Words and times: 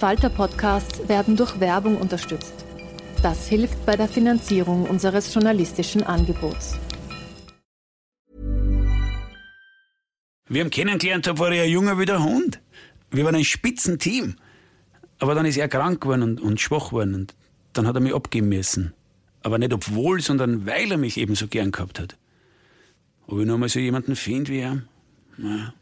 Falter-Podcasts 0.00 1.10
werden 1.10 1.36
durch 1.36 1.60
Werbung 1.60 1.98
unterstützt. 1.98 2.64
Das 3.22 3.48
hilft 3.48 3.84
bei 3.84 3.96
der 3.96 4.08
Finanzierung 4.08 4.84
unseres 4.84 5.34
journalistischen 5.34 6.02
Angebots. 6.02 6.78
Wir 10.48 10.62
haben 10.62 10.70
kennengelernt, 10.70 11.26
da 11.26 11.38
war 11.38 11.52
er 11.52 11.64
ein 11.64 11.70
Junge 11.70 11.98
wie 11.98 12.06
der 12.06 12.24
Hund. 12.24 12.62
Wir 13.10 13.26
waren 13.26 13.34
ein 13.34 13.44
Spitzenteam. 13.44 14.36
Aber 15.18 15.34
dann 15.34 15.44
ist 15.44 15.58
er 15.58 15.68
krank 15.68 16.00
geworden 16.00 16.22
und, 16.22 16.40
und 16.40 16.58
schwach 16.62 16.88
geworden. 16.88 17.14
Und 17.14 17.34
dann 17.74 17.86
hat 17.86 17.94
er 17.94 18.00
mich 18.00 18.14
abgeben 18.14 18.48
müssen. 18.48 18.94
Aber 19.42 19.58
nicht 19.58 19.74
obwohl, 19.74 20.22
sondern 20.22 20.64
weil 20.64 20.90
er 20.92 20.96
mich 20.96 21.18
eben 21.18 21.34
so 21.34 21.46
gern 21.46 21.72
gehabt 21.72 22.00
hat. 22.00 22.16
Ob 23.26 23.38
ich 23.38 23.46
noch 23.46 23.58
mal 23.58 23.68
so 23.68 23.78
jemanden 23.78 24.16
finde 24.16 24.50
wie 24.50 24.60
er? 24.60 24.82
Naja. 25.36 25.74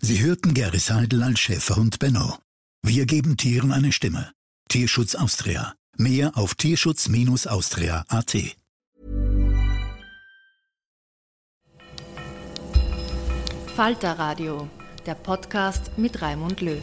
Sie 0.00 0.20
hörten 0.20 0.52
Gary 0.52 0.80
Seidel 0.80 1.22
als 1.22 1.38
Schäferhund 1.38 2.00
Benno. 2.00 2.36
Wir 2.82 3.04
geben 3.04 3.36
Tieren 3.36 3.72
eine 3.72 3.92
Stimme. 3.92 4.32
Tierschutz 4.68 5.14
Austria. 5.14 5.74
Mehr 5.98 6.32
auf 6.34 6.54
tierschutz-austria.at. 6.54 8.36
Falter 13.76 14.18
Radio, 14.18 14.68
der 15.04 15.14
Podcast 15.14 15.98
mit 15.98 16.22
Raimund 16.22 16.62
Löw. 16.62 16.82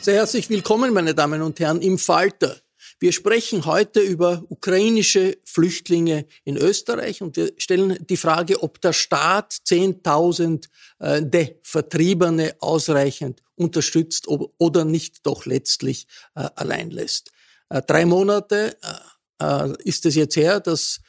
Sehr 0.00 0.16
herzlich 0.16 0.50
willkommen, 0.50 0.92
meine 0.92 1.14
Damen 1.14 1.40
und 1.42 1.58
Herren, 1.60 1.80
im 1.80 1.98
Falter. 1.98 2.56
Wir 3.00 3.12
sprechen 3.12 3.64
heute 3.64 4.00
über 4.00 4.44
ukrainische 4.48 5.38
Flüchtlinge 5.44 6.26
in 6.44 6.56
Österreich 6.56 7.22
und 7.22 7.36
wir 7.36 7.52
stellen 7.56 7.96
die 8.08 8.16
Frage, 8.16 8.60
ob 8.62 8.80
der 8.80 8.92
Staat 8.92 9.52
10.000 9.52 10.66
äh, 10.98 11.54
Vertriebene 11.62 12.56
ausreichend 12.58 13.44
unterstützt 13.54 14.26
oder 14.26 14.84
nicht 14.84 15.24
doch 15.24 15.46
letztlich 15.46 16.08
äh, 16.34 16.48
allein 16.56 16.90
lässt. 16.90 17.30
Äh, 17.68 17.82
drei 17.82 18.04
Monate 18.04 18.76
äh, 19.40 19.44
äh, 19.44 19.74
ist 19.84 20.04
es 20.04 20.16
jetzt 20.16 20.34
her, 20.34 20.58
dass 20.58 21.00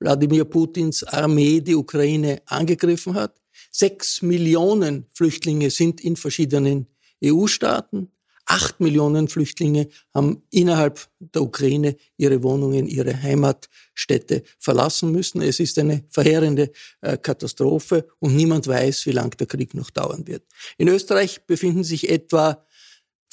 Wladimir 0.00 0.46
Putins 0.46 1.04
Armee 1.04 1.60
die 1.60 1.76
Ukraine 1.76 2.42
angegriffen 2.46 3.14
hat. 3.14 3.40
Sechs 3.70 4.20
Millionen 4.20 5.06
Flüchtlinge 5.12 5.70
sind 5.70 6.00
in 6.00 6.16
verschiedenen 6.16 6.88
EU-Staaten. 7.24 8.10
Acht 8.48 8.78
Millionen 8.78 9.26
Flüchtlinge 9.26 9.88
haben 10.14 10.42
innerhalb 10.50 11.08
der 11.18 11.42
Ukraine 11.42 11.96
ihre 12.16 12.44
Wohnungen, 12.44 12.86
ihre 12.86 13.20
Heimatstädte 13.20 14.44
verlassen 14.60 15.10
müssen. 15.10 15.42
Es 15.42 15.58
ist 15.58 15.78
eine 15.80 16.04
verheerende 16.10 16.70
äh, 17.00 17.18
Katastrophe 17.18 18.06
und 18.20 18.36
niemand 18.36 18.68
weiß, 18.68 19.06
wie 19.06 19.12
lang 19.12 19.36
der 19.36 19.48
Krieg 19.48 19.74
noch 19.74 19.90
dauern 19.90 20.28
wird. 20.28 20.44
In 20.78 20.86
Österreich 20.86 21.44
befinden 21.46 21.82
sich 21.82 22.08
etwa 22.08 22.64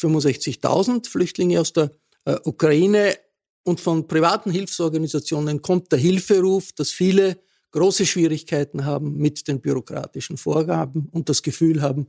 65.000 0.02 1.08
Flüchtlinge 1.08 1.62
aus 1.62 1.74
der 1.74 1.92
äh, 2.26 2.38
Ukraine 2.44 3.16
und 3.64 3.80
von 3.80 4.08
privaten 4.08 4.52
Hilfsorganisationen 4.52 5.62
kommt 5.62 5.92
der 5.92 6.00
Hilferuf, 6.00 6.74
dass 6.74 6.90
viele 6.90 7.38
große 7.72 8.06
Schwierigkeiten 8.06 8.86
haben 8.86 9.18
mit 9.18 9.48
den 9.48 9.62
bürokratischen 9.62 10.38
Vorgaben 10.38 11.10
und 11.12 11.30
das 11.30 11.42
Gefühl 11.42 11.82
haben, 11.82 12.08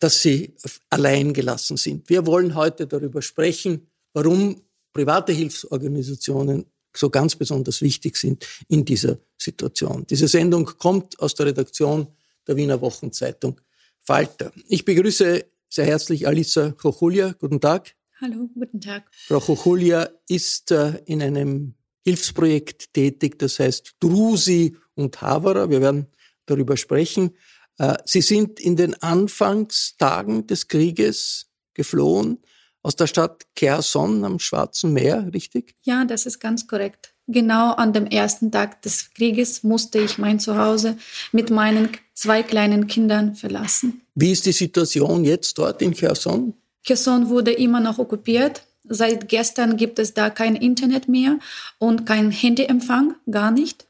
dass 0.00 0.22
sie 0.22 0.54
allein 0.88 1.32
gelassen 1.32 1.76
sind. 1.76 2.08
Wir 2.08 2.26
wollen 2.26 2.54
heute 2.54 2.86
darüber 2.86 3.22
sprechen, 3.22 3.86
warum 4.12 4.62
private 4.92 5.32
Hilfsorganisationen 5.32 6.66
so 6.96 7.10
ganz 7.10 7.36
besonders 7.36 7.82
wichtig 7.82 8.16
sind 8.16 8.46
in 8.68 8.84
dieser 8.84 9.18
Situation. 9.38 10.04
Diese 10.08 10.26
Sendung 10.26 10.64
kommt 10.64 11.20
aus 11.20 11.34
der 11.34 11.46
Redaktion 11.46 12.08
der 12.48 12.56
Wiener 12.56 12.80
Wochenzeitung 12.80 13.60
Falter. 14.00 14.50
Ich 14.66 14.84
begrüße 14.84 15.44
sehr 15.68 15.86
herzlich 15.86 16.26
Alisa 16.26 16.72
Chochulia. 16.72 17.34
Guten 17.38 17.60
Tag. 17.60 17.94
Hallo, 18.20 18.48
guten 18.54 18.80
Tag. 18.80 19.08
Frau 19.12 19.38
Chochulia 19.38 20.10
ist 20.28 20.72
äh, 20.72 21.00
in 21.04 21.22
einem 21.22 21.74
Hilfsprojekt 22.04 22.92
tätig, 22.92 23.38
das 23.38 23.58
heißt 23.58 23.96
Drusi 24.00 24.76
und 24.94 25.20
Havara. 25.20 25.70
Wir 25.70 25.80
werden 25.80 26.06
darüber 26.46 26.76
sprechen. 26.76 27.36
Äh, 27.80 27.96
Sie 28.04 28.20
sind 28.20 28.60
in 28.60 28.76
den 28.76 29.02
Anfangstagen 29.02 30.46
des 30.46 30.68
Krieges 30.68 31.46
geflohen 31.72 32.38
aus 32.82 32.94
der 32.94 33.06
Stadt 33.06 33.46
Kherson 33.56 34.22
am 34.24 34.38
Schwarzen 34.38 34.92
Meer, 34.92 35.30
richtig? 35.32 35.74
Ja, 35.82 36.04
das 36.04 36.26
ist 36.26 36.40
ganz 36.40 36.66
korrekt. 36.66 37.14
Genau 37.26 37.72
an 37.72 37.92
dem 37.92 38.06
ersten 38.06 38.52
Tag 38.52 38.82
des 38.82 39.14
Krieges 39.14 39.62
musste 39.62 39.98
ich 39.98 40.18
mein 40.18 40.40
Zuhause 40.40 40.98
mit 41.32 41.50
meinen 41.50 41.88
zwei 42.12 42.42
kleinen 42.42 42.86
Kindern 42.86 43.34
verlassen. 43.34 44.02
Wie 44.14 44.32
ist 44.32 44.44
die 44.44 44.52
Situation 44.52 45.24
jetzt 45.24 45.56
dort 45.56 45.80
in 45.80 45.94
Kherson? 45.94 46.54
Kherson 46.84 47.28
wurde 47.28 47.52
immer 47.52 47.80
noch 47.80 47.98
okkupiert. 47.98 48.62
Seit 48.88 49.28
gestern 49.28 49.76
gibt 49.76 49.98
es 49.98 50.12
da 50.12 50.28
kein 50.28 50.56
Internet 50.56 51.08
mehr 51.08 51.38
und 51.78 52.04
kein 52.04 52.30
Handyempfang, 52.30 53.14
gar 53.30 53.50
nicht. 53.50 53.86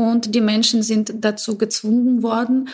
Und 0.00 0.34
die 0.34 0.40
Menschen 0.40 0.82
sind 0.82 1.12
dazu 1.18 1.58
gezwungen 1.58 2.22
worden, 2.22 2.70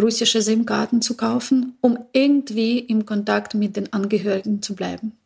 russische 0.00 0.42
SIM-Karten 0.42 1.02
zu 1.02 1.16
kaufen, 1.16 1.76
um 1.80 1.98
irgendwie 2.12 2.78
im 2.78 3.04
Kontakt 3.04 3.54
mit 3.54 3.74
den 3.74 3.92
Angehörigen 3.92 4.62
zu 4.62 4.76
bleiben. 4.76 5.18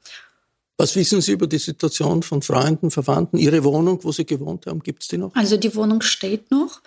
Was 0.78 0.96
wissen 0.96 1.20
Sie 1.20 1.32
über 1.32 1.46
die 1.46 1.58
Situation 1.58 2.22
von 2.22 2.40
Freunden, 2.40 2.90
Verwandten? 2.90 3.36
Ihre 3.36 3.64
Wohnung, 3.64 3.98
wo 4.02 4.12
Sie 4.12 4.24
gewohnt 4.24 4.64
haben, 4.64 4.80
gibt 4.80 5.02
es 5.02 5.08
die 5.08 5.18
noch? 5.18 5.34
Also 5.34 5.58
die 5.58 5.74
Wohnung 5.74 6.00
steht 6.00 6.50
noch, 6.50 6.80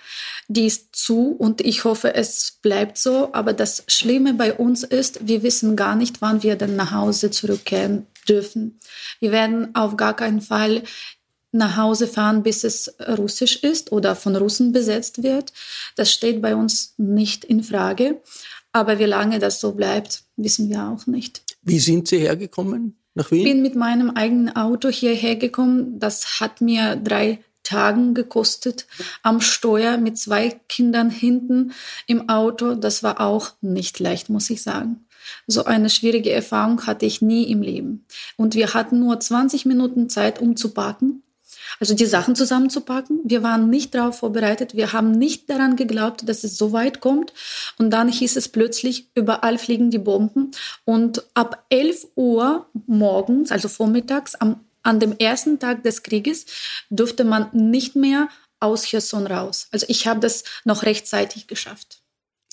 die 0.47 0.65
ist 0.65 0.95
zu 0.95 1.35
und 1.37 1.61
ich 1.61 1.83
hoffe, 1.83 2.15
es 2.15 2.57
bleibt 2.63 2.97
so. 2.97 3.29
Aber 3.33 3.53
das 3.53 3.83
Schlimme 3.87 4.33
bei 4.33 4.51
uns 4.51 4.83
ist, 4.83 5.27
wir 5.27 5.43
wissen 5.43 5.75
gar 5.75 5.95
nicht, 5.95 6.23
wann 6.23 6.41
wir 6.41 6.55
dann 6.55 6.75
nach 6.75 6.91
Hause 6.91 7.29
zurückkehren 7.29 8.07
dürfen. 8.27 8.79
Wir 9.19 9.31
werden 9.31 9.75
auf 9.75 9.95
gar 9.95 10.15
keinen 10.15 10.41
Fall 10.41 10.81
nach 11.56 11.78
Hause 11.78 12.07
fahren, 12.07 12.44
bis 12.44 12.63
es 12.63 12.96
russisch 13.18 13.63
ist 13.63 13.92
oder 13.92 14.16
von 14.16 14.36
Russen 14.36 14.72
besetzt 14.72 15.24
wird. 15.24 15.54
Das 15.96 16.12
steht 16.12 16.42
bei 16.42 16.56
uns 16.56 16.94
nicht 16.98 17.44
in 17.46 17.63
Frage. 17.63 18.22
Aber 18.72 19.00
wie 19.00 19.06
lange 19.06 19.40
das 19.40 19.62
so 19.62 19.72
bleibt, 19.72 20.24
wissen 20.36 20.69
wir 20.69 20.90
auch 20.90 21.07
nicht. 21.07 21.44
Wie 21.62 21.80
sind 21.80 22.07
Sie 22.07 22.19
hergekommen 22.19 22.98
nach 23.13 23.31
Wien? 23.31 23.40
Ich 23.40 23.54
bin 23.54 23.62
mit 23.62 23.75
meinem 23.75 24.12
eigenen 24.12 24.56
Auto 24.56 24.90
hierher 24.90 25.38
gekommen. 25.38 26.00
Das 26.00 26.42
hat 26.42 26.62
mir 26.62 26.96
drei 26.98 27.40
Tagen 27.63 28.13
gekostet 28.13 28.86
am 29.24 29.42
Steuer 29.42 29.98
mit 29.98 30.18
zwei 30.18 30.60
Kindern 30.69 31.10
hinten 31.10 31.72
im 32.06 32.30
Auto. 32.30 32.75
Das 32.75 33.02
war 33.02 33.19
auch 33.19 33.52
nicht 33.62 34.00
leicht, 34.00 34.30
muss 34.30 34.50
ich 34.50 34.62
sagen. 34.62 35.06
So 35.48 35.66
eine 35.66 35.90
schwierige 35.90 36.31
Erfahrung 36.31 36.86
hatte 36.86 37.06
ich 37.06 37.22
nie 37.22 37.50
im 37.50 37.62
Leben. 37.62 38.06
Und 38.38 38.56
wir 38.56 38.74
hatten 38.74 39.00
nur 39.00 39.19
20 39.19 39.66
Minuten 39.66 40.10
Zeit, 40.10 40.40
um 40.40 40.56
zu 40.56 40.74
parken. 40.74 41.24
Also 41.80 41.94
die 41.94 42.06
Sachen 42.06 42.36
zusammenzupacken. 42.36 43.19
Wir 43.24 43.44
waren 43.44 43.69
nicht 43.69 43.95
darauf 43.95 44.19
vorbereitet. 44.19 44.75
Wir 44.75 44.94
haben 44.94 45.12
nicht 45.12 45.50
daran 45.50 45.75
geglaubt, 45.75 46.27
dass 46.27 46.44
es 46.44 46.57
so 46.57 46.72
weit 46.72 47.01
kommt. 47.01 47.33
Und 47.77 47.92
dann 47.92 48.10
hieß 48.10 48.36
es 48.36 48.50
plötzlich, 48.50 49.10
überall 49.16 49.57
fliegen 49.57 49.92
die 49.92 50.00
Bomben. 50.00 50.51
Und 50.86 51.24
ab 51.33 51.66
11 51.69 52.07
Uhr 52.16 52.68
morgens, 52.88 53.51
also 53.51 53.68
vormittags, 53.68 54.36
am 54.36 54.62
an 54.86 55.00
dem 55.00 55.18
ersten 55.18 55.60
Tag 55.60 55.81
des 55.83 56.04
Krieges 56.04 56.45
durfte 56.92 57.24
man 57.24 57.50
nicht 57.54 57.95
mehr 57.95 58.30
aus 58.60 58.86
Cherson 58.86 59.28
raus. 59.28 59.68
Also 59.71 59.88
ich 59.89 60.07
habe 60.07 60.19
das 60.19 60.44
noch 60.63 60.83
rechtzeitig 60.83 61.48
geschafft. 61.48 62.05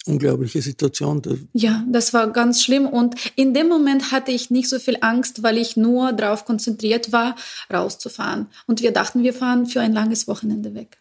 Unglaubliche 0.07 0.61
Situation. 0.61 1.23
Ja, 1.53 1.85
das 1.89 2.13
war 2.13 2.33
ganz 2.33 2.63
schlimm. 2.63 2.87
Und 2.87 3.15
in 3.37 3.55
dem 3.55 3.69
Moment 3.69 4.11
hatte 4.11 4.33
ich 4.33 4.51
nicht 4.51 4.69
so 4.69 4.79
viel 4.81 4.99
Angst, 5.01 5.43
weil 5.45 5.59
ich 5.59 5.77
nur 5.77 6.13
darauf 6.13 6.45
konzentriert 6.45 7.13
war, 7.13 7.37
rauszufahren. 7.73 8.49
Und 8.67 8.83
wir 8.83 8.93
dachten, 8.93 9.23
wir 9.23 9.33
fahren 9.33 9.67
für 9.67 9.81
ein 9.81 9.93
langes 9.93 10.27
Wochenende 10.27 10.75
weg. 10.75 10.99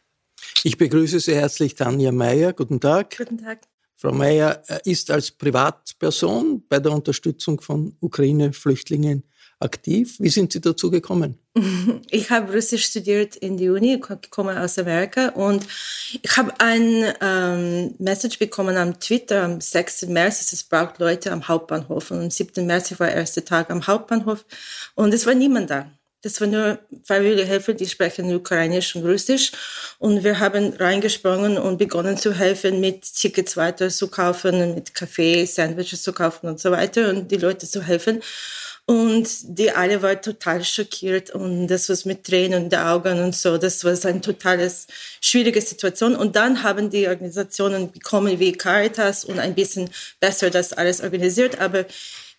Ich 0.63 0.77
begrüße 0.77 1.19
sehr 1.19 1.41
herzlich 1.41 1.75
Tanja 1.75 2.11
Meyer. 2.11 2.53
Guten 2.53 2.79
Tag. 2.79 3.17
Guten 3.17 3.39
Tag. 3.39 3.61
Frau 4.01 4.11
Meyer 4.11 4.63
äh, 4.67 4.79
ist 4.85 5.11
als 5.11 5.29
Privatperson 5.29 6.63
bei 6.67 6.79
der 6.79 6.91
Unterstützung 6.91 7.61
von 7.61 7.95
Ukraine-Flüchtlingen 7.99 9.23
aktiv. 9.61 10.15
Wie 10.19 10.29
sind 10.29 10.53
Sie 10.53 10.61
dazu 10.61 10.89
gekommen? 10.91 11.37
Ich 12.09 12.29
habe 12.29 12.53
Russisch 12.53 12.85
studiert 12.85 13.35
in 13.35 13.57
der 13.57 13.73
Uni, 13.73 13.99
komme 14.29 14.59
aus 14.61 14.77
Amerika 14.77 15.29
und 15.29 15.65
ich 16.21 16.37
habe 16.37 16.53
ein 16.59 17.13
ähm, 17.21 17.95
Message 17.99 18.39
bekommen 18.39 18.77
am 18.77 18.99
Twitter 18.99 19.43
am 19.43 19.61
6. 19.61 20.03
März, 20.07 20.51
es 20.51 20.63
braucht 20.63 20.99
Leute 20.99 21.31
am 21.31 21.47
Hauptbahnhof 21.47 22.11
und 22.11 22.19
am 22.19 22.31
7. 22.31 22.65
März 22.65 22.97
war 22.99 23.07
der 23.07 23.17
erste 23.17 23.43
Tag 23.43 23.69
am 23.69 23.85
Hauptbahnhof 23.87 24.45
und 24.95 25.13
es 25.13 25.25
war 25.25 25.33
niemand 25.33 25.69
da. 25.69 25.91
Das 26.23 26.39
waren 26.39 26.51
nur 26.51 26.79
freiwillige 27.03 27.45
Helfer, 27.45 27.73
die 27.73 27.87
sprechen 27.87 28.33
Ukrainisch 28.33 28.95
und 28.95 29.05
Russisch. 29.05 29.51
Und 29.97 30.23
wir 30.23 30.39
haben 30.39 30.73
reingesprungen 30.73 31.57
und 31.57 31.79
begonnen 31.79 32.15
zu 32.15 32.33
helfen, 32.33 32.79
mit 32.79 33.01
Tickets 33.15 33.57
weiter 33.57 33.89
zu 33.89 34.07
kaufen, 34.07 34.75
mit 34.75 34.93
Kaffee, 34.93 35.45
Sandwiches 35.45 36.03
zu 36.03 36.13
kaufen 36.13 36.47
und 36.47 36.59
so 36.59 36.69
weiter 36.69 37.09
und 37.09 37.31
die 37.31 37.37
Leute 37.37 37.67
zu 37.67 37.81
helfen. 37.81 38.21
Und 38.87 39.27
die 39.43 39.71
alle 39.71 40.01
waren 40.01 40.21
total 40.21 40.63
schockiert 40.63 41.29
und 41.29 41.67
das 41.67 41.87
was 41.87 42.03
mit 42.03 42.25
Tränen 42.25 42.63
in 42.63 42.69
den 42.69 42.79
Augen 42.79 43.21
und 43.21 43.35
so, 43.35 43.57
das 43.57 43.85
war 43.85 43.93
eine 44.09 44.21
totales 44.21 44.87
schwierige 45.21 45.61
Situation. 45.61 46.15
Und 46.15 46.35
dann 46.35 46.63
haben 46.63 46.89
die 46.89 47.07
Organisationen 47.07 47.91
bekommen 47.91 48.39
wie 48.39 48.51
Caritas 48.51 49.23
und 49.23 49.39
ein 49.39 49.55
bisschen 49.55 49.89
besser 50.19 50.49
das 50.49 50.73
alles 50.73 50.99
organisiert. 50.99 51.61
Aber 51.61 51.85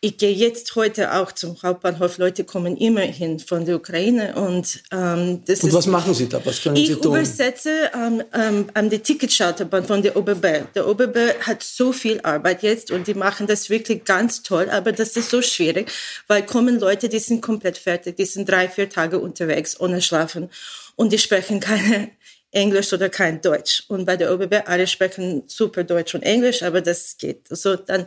ich 0.05 0.19
gehe 0.19 0.33
jetzt 0.33 0.75
heute 0.75 1.15
auch 1.15 1.31
zum 1.31 1.63
Hauptbahnhof. 1.63 2.19
Leute 2.19 2.43
kommen 2.43 2.77
immer 2.77 3.03
hin 3.03 3.39
von 3.39 3.65
der 3.65 3.77
Ukraine 3.77 4.35
und 4.35 4.83
ähm, 4.91 5.45
das 5.47 5.61
und 5.61 5.69
ist. 5.69 5.75
was 5.75 5.87
machen 5.87 6.13
Sie 6.13 6.29
da? 6.29 6.45
Was 6.45 6.61
können 6.61 6.75
ich 6.75 6.89
Sie 6.89 6.95
tun? 6.95 7.03
Ich 7.03 7.07
übersetze 7.07 7.71
ähm, 7.95 8.25
ähm, 8.35 8.67
an 8.75 8.91
die 8.91 8.99
Ticketschalterbahn 8.99 9.85
von 9.85 10.03
der 10.03 10.17
OBB. 10.17 10.75
Der 10.75 10.89
OBB 10.89 11.17
hat 11.43 11.63
so 11.63 11.93
viel 11.93 12.21
Arbeit 12.23 12.65
jetzt 12.65 12.91
und 12.91 13.07
die 13.07 13.15
machen 13.15 13.47
das 13.47 13.71
wirklich 13.71 14.05
ganz 14.05 14.43
toll, 14.43 14.69
aber 14.71 14.91
das 14.91 15.17
ist 15.17 15.31
so 15.31 15.41
schwierig, 15.41 15.89
weil 16.27 16.45
kommen 16.45 16.81
Leute, 16.81 17.09
die 17.09 17.21
sind 17.21 17.41
komplett 17.41 17.79
fertig, 17.79 18.17
die 18.17 18.25
sind 18.25 18.51
drei, 18.51 18.69
vier 18.69 18.91
Tage 18.91 19.21
unterwegs 19.21 19.79
ohne 19.79 20.03
Schlafen 20.03 20.51
und 20.97 21.13
die 21.13 21.19
sprechen 21.19 21.61
keine 21.61 22.11
Englisch 22.53 22.93
oder 22.93 23.09
kein 23.09 23.41
Deutsch. 23.41 23.83
Und 23.89 24.05
bei 24.05 24.17
der 24.17 24.31
ÖBB, 24.31 24.63
alle 24.67 24.87
sprechen 24.87 25.43
super 25.47 25.85
Deutsch 25.85 26.15
und 26.15 26.23
Englisch, 26.23 26.63
aber 26.63 26.83
das 26.83 27.17
geht. 27.17 27.49
So, 27.49 27.77
dann 27.77 28.07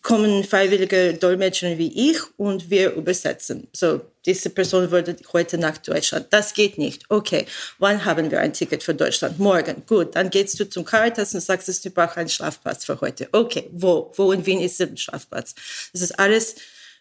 kommen 0.00 0.44
freiwillige 0.44 1.14
Dolmetscher 1.14 1.76
wie 1.76 2.10
ich 2.10 2.18
und 2.38 2.70
wir 2.70 2.92
übersetzen. 2.94 3.68
So, 3.74 4.00
diese 4.24 4.48
Person 4.48 4.90
würde 4.90 5.14
heute 5.32 5.58
nach 5.58 5.76
Deutschland. 5.76 6.26
Das 6.30 6.54
geht 6.54 6.78
nicht. 6.78 7.04
Okay, 7.10 7.44
wann 7.78 8.04
haben 8.06 8.30
wir 8.30 8.40
ein 8.40 8.54
Ticket 8.54 8.82
für 8.82 8.94
Deutschland? 8.94 9.38
Morgen. 9.38 9.82
Gut, 9.86 10.16
dann 10.16 10.30
gehst 10.30 10.58
du 10.58 10.68
zum 10.68 10.84
Caritas 10.84 11.34
und 11.34 11.40
sagst, 11.40 11.84
du 11.84 11.90
brauchst 11.90 12.16
einen 12.16 12.30
Schlafplatz 12.30 12.86
für 12.86 12.98
heute. 13.02 13.28
Okay, 13.32 13.68
wo? 13.72 14.10
Wo 14.16 14.32
in 14.32 14.44
Wien 14.46 14.60
ist 14.60 14.80
der 14.80 14.96
Schlafplatz? 14.96 15.54
Das 15.92 16.00
ist 16.00 16.18
alles 16.18 16.56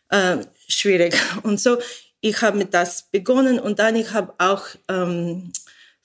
äh, 0.10 0.38
schwierig. 0.68 1.16
Und 1.44 1.62
so, 1.62 1.78
ich 2.20 2.42
habe 2.42 2.58
mit 2.58 2.74
das 2.74 3.04
begonnen 3.12 3.60
und 3.60 3.80
dann 3.80 3.96
ich 3.96 4.12
habe 4.12 4.34
auch 4.40 4.66
ähm, 4.90 5.54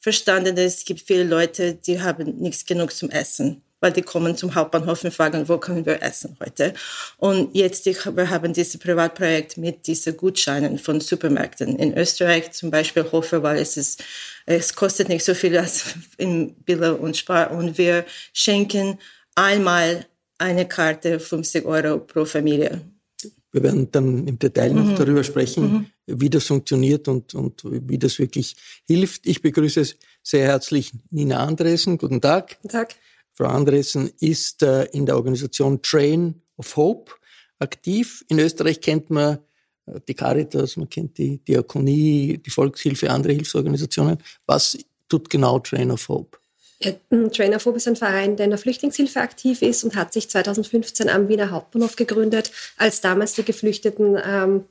verstanden, 0.00 0.56
es 0.56 0.84
gibt 0.84 1.02
viele 1.02 1.24
Leute, 1.24 1.74
die 1.74 2.00
haben 2.00 2.38
nichts 2.38 2.64
genug 2.64 2.92
zum 2.92 3.10
Essen, 3.10 3.62
weil 3.80 3.92
die 3.92 4.02
kommen 4.02 4.36
zum 4.36 4.54
Hauptbahnhof 4.54 5.04
und 5.04 5.12
fragen, 5.12 5.48
wo 5.48 5.58
können 5.58 5.84
wir 5.84 6.02
essen 6.02 6.36
heute? 6.40 6.74
Und 7.18 7.54
jetzt 7.54 7.86
wir 7.86 8.30
haben 8.30 8.52
dieses 8.52 8.78
Privatprojekt 8.78 9.58
mit 9.58 9.86
diesen 9.86 10.16
Gutscheinen 10.16 10.78
von 10.78 11.00
Supermärkten 11.00 11.76
in 11.76 11.96
Österreich, 11.96 12.50
zum 12.52 12.70
Beispiel 12.70 13.04
Hofer, 13.12 13.42
weil 13.42 13.58
es 13.58 13.76
ist, 13.76 14.02
es 14.46 14.74
kostet 14.74 15.08
nicht 15.08 15.24
so 15.24 15.34
viel 15.34 15.56
als 15.56 15.94
in 16.16 16.54
Billa 16.64 16.92
und 16.92 17.16
Spar 17.16 17.50
und 17.50 17.76
wir 17.78 18.04
schenken 18.32 18.98
einmal 19.34 20.06
eine 20.38 20.66
Karte 20.66 21.20
50 21.20 21.66
Euro 21.66 21.98
pro 21.98 22.24
Familie. 22.24 22.80
Wir 23.52 23.62
werden 23.64 23.90
dann 23.90 24.26
im 24.26 24.38
Detail 24.38 24.72
noch 24.72 24.84
mhm. 24.84 24.96
darüber 24.96 25.24
sprechen, 25.24 25.72
mhm 25.72 25.86
wie 26.12 26.30
das 26.30 26.46
funktioniert 26.46 27.08
und, 27.08 27.34
und 27.34 27.62
wie 27.64 27.98
das 27.98 28.18
wirklich 28.18 28.56
hilft. 28.86 29.26
Ich 29.26 29.42
begrüße 29.42 29.84
sehr 30.22 30.46
herzlich 30.46 30.92
Nina 31.10 31.44
Andresen. 31.44 31.98
Guten 31.98 32.20
Tag. 32.20 32.58
Guten 32.62 32.68
Tag. 32.68 32.96
Frau 33.32 33.46
Andresen 33.46 34.10
ist 34.20 34.62
äh, 34.62 34.84
in 34.92 35.06
der 35.06 35.16
Organisation 35.16 35.80
Train 35.82 36.42
of 36.56 36.76
Hope 36.76 37.12
aktiv. 37.58 38.24
In 38.28 38.38
Österreich 38.38 38.80
kennt 38.80 39.10
man 39.10 39.38
äh, 39.86 40.00
die 40.06 40.14
Caritas, 40.14 40.76
man 40.76 40.88
kennt 40.88 41.16
die 41.16 41.38
Diakonie, 41.38 42.38
die 42.38 42.50
Volkshilfe, 42.50 43.10
andere 43.10 43.32
Hilfsorganisationen. 43.32 44.18
Was 44.46 44.78
tut 45.08 45.30
genau 45.30 45.58
Train 45.58 45.90
of 45.90 46.08
Hope? 46.08 46.38
Ja, 46.82 46.92
Train 47.28 47.54
of 47.54 47.66
Hope 47.66 47.76
ist 47.76 47.88
ein 47.88 47.96
Verein, 47.96 48.36
der 48.36 48.44
in 48.44 48.50
der 48.50 48.58
Flüchtlingshilfe 48.58 49.20
aktiv 49.20 49.60
ist 49.60 49.84
und 49.84 49.96
hat 49.96 50.14
sich 50.14 50.30
2015 50.30 51.10
am 51.10 51.28
Wiener 51.28 51.50
Hauptbahnhof 51.50 51.96
gegründet, 51.96 52.52
als 52.78 53.02
damals 53.02 53.34
die 53.34 53.42
Geflüchteten 53.42 54.18
ähm, 54.24 54.64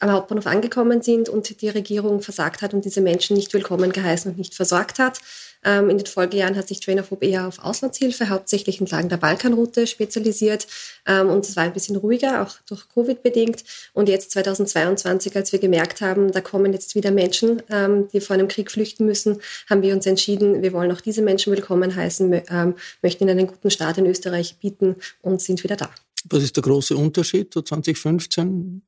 am 0.00 0.10
Hauptbahnhof 0.10 0.46
angekommen 0.46 1.02
sind 1.02 1.28
und 1.28 1.60
die 1.60 1.68
Regierung 1.68 2.22
versagt 2.22 2.62
hat 2.62 2.74
und 2.74 2.84
diese 2.84 3.00
Menschen 3.00 3.36
nicht 3.36 3.52
willkommen 3.52 3.92
geheißen 3.92 4.30
und 4.30 4.38
nicht 4.38 4.54
versorgt 4.54 4.98
hat. 4.98 5.20
Ähm, 5.62 5.90
in 5.90 5.98
den 5.98 6.06
Folgejahren 6.06 6.56
hat 6.56 6.68
sich 6.68 6.80
Trainerhof 6.80 7.20
eher 7.20 7.46
auf 7.46 7.58
Auslandshilfe, 7.58 8.30
hauptsächlich 8.30 8.80
entlang 8.80 9.08
der 9.10 9.18
Balkanroute 9.18 9.86
spezialisiert. 9.86 10.66
Ähm, 11.06 11.28
und 11.28 11.46
es 11.46 11.54
war 11.54 11.64
ein 11.64 11.72
bisschen 11.72 11.96
ruhiger, 11.96 12.42
auch 12.42 12.54
durch 12.66 12.88
Covid 12.88 13.22
bedingt. 13.22 13.64
Und 13.92 14.08
jetzt 14.08 14.30
2022, 14.30 15.36
als 15.36 15.52
wir 15.52 15.58
gemerkt 15.58 16.00
haben, 16.00 16.32
da 16.32 16.40
kommen 16.40 16.72
jetzt 16.72 16.94
wieder 16.94 17.10
Menschen, 17.10 17.62
ähm, 17.68 18.08
die 18.12 18.20
vor 18.20 18.34
einem 18.34 18.48
Krieg 18.48 18.70
flüchten 18.70 19.04
müssen, 19.04 19.40
haben 19.68 19.82
wir 19.82 19.94
uns 19.94 20.06
entschieden, 20.06 20.62
wir 20.62 20.72
wollen 20.72 20.90
auch 20.92 21.00
diese 21.02 21.20
Menschen 21.20 21.52
willkommen 21.52 21.94
heißen, 21.94 22.42
ähm, 22.48 22.74
möchten 23.02 23.24
ihnen 23.24 23.38
einen 23.38 23.46
guten 23.46 23.70
Start 23.70 23.98
in 23.98 24.06
Österreich 24.06 24.56
bieten 24.60 24.96
und 25.20 25.42
sind 25.42 25.62
wieder 25.62 25.76
da. 25.76 25.90
Was 26.24 26.42
ist 26.42 26.56
der 26.56 26.62
große 26.62 26.96
Unterschied 26.96 27.52
zu 27.52 27.62
2015? 27.62 28.82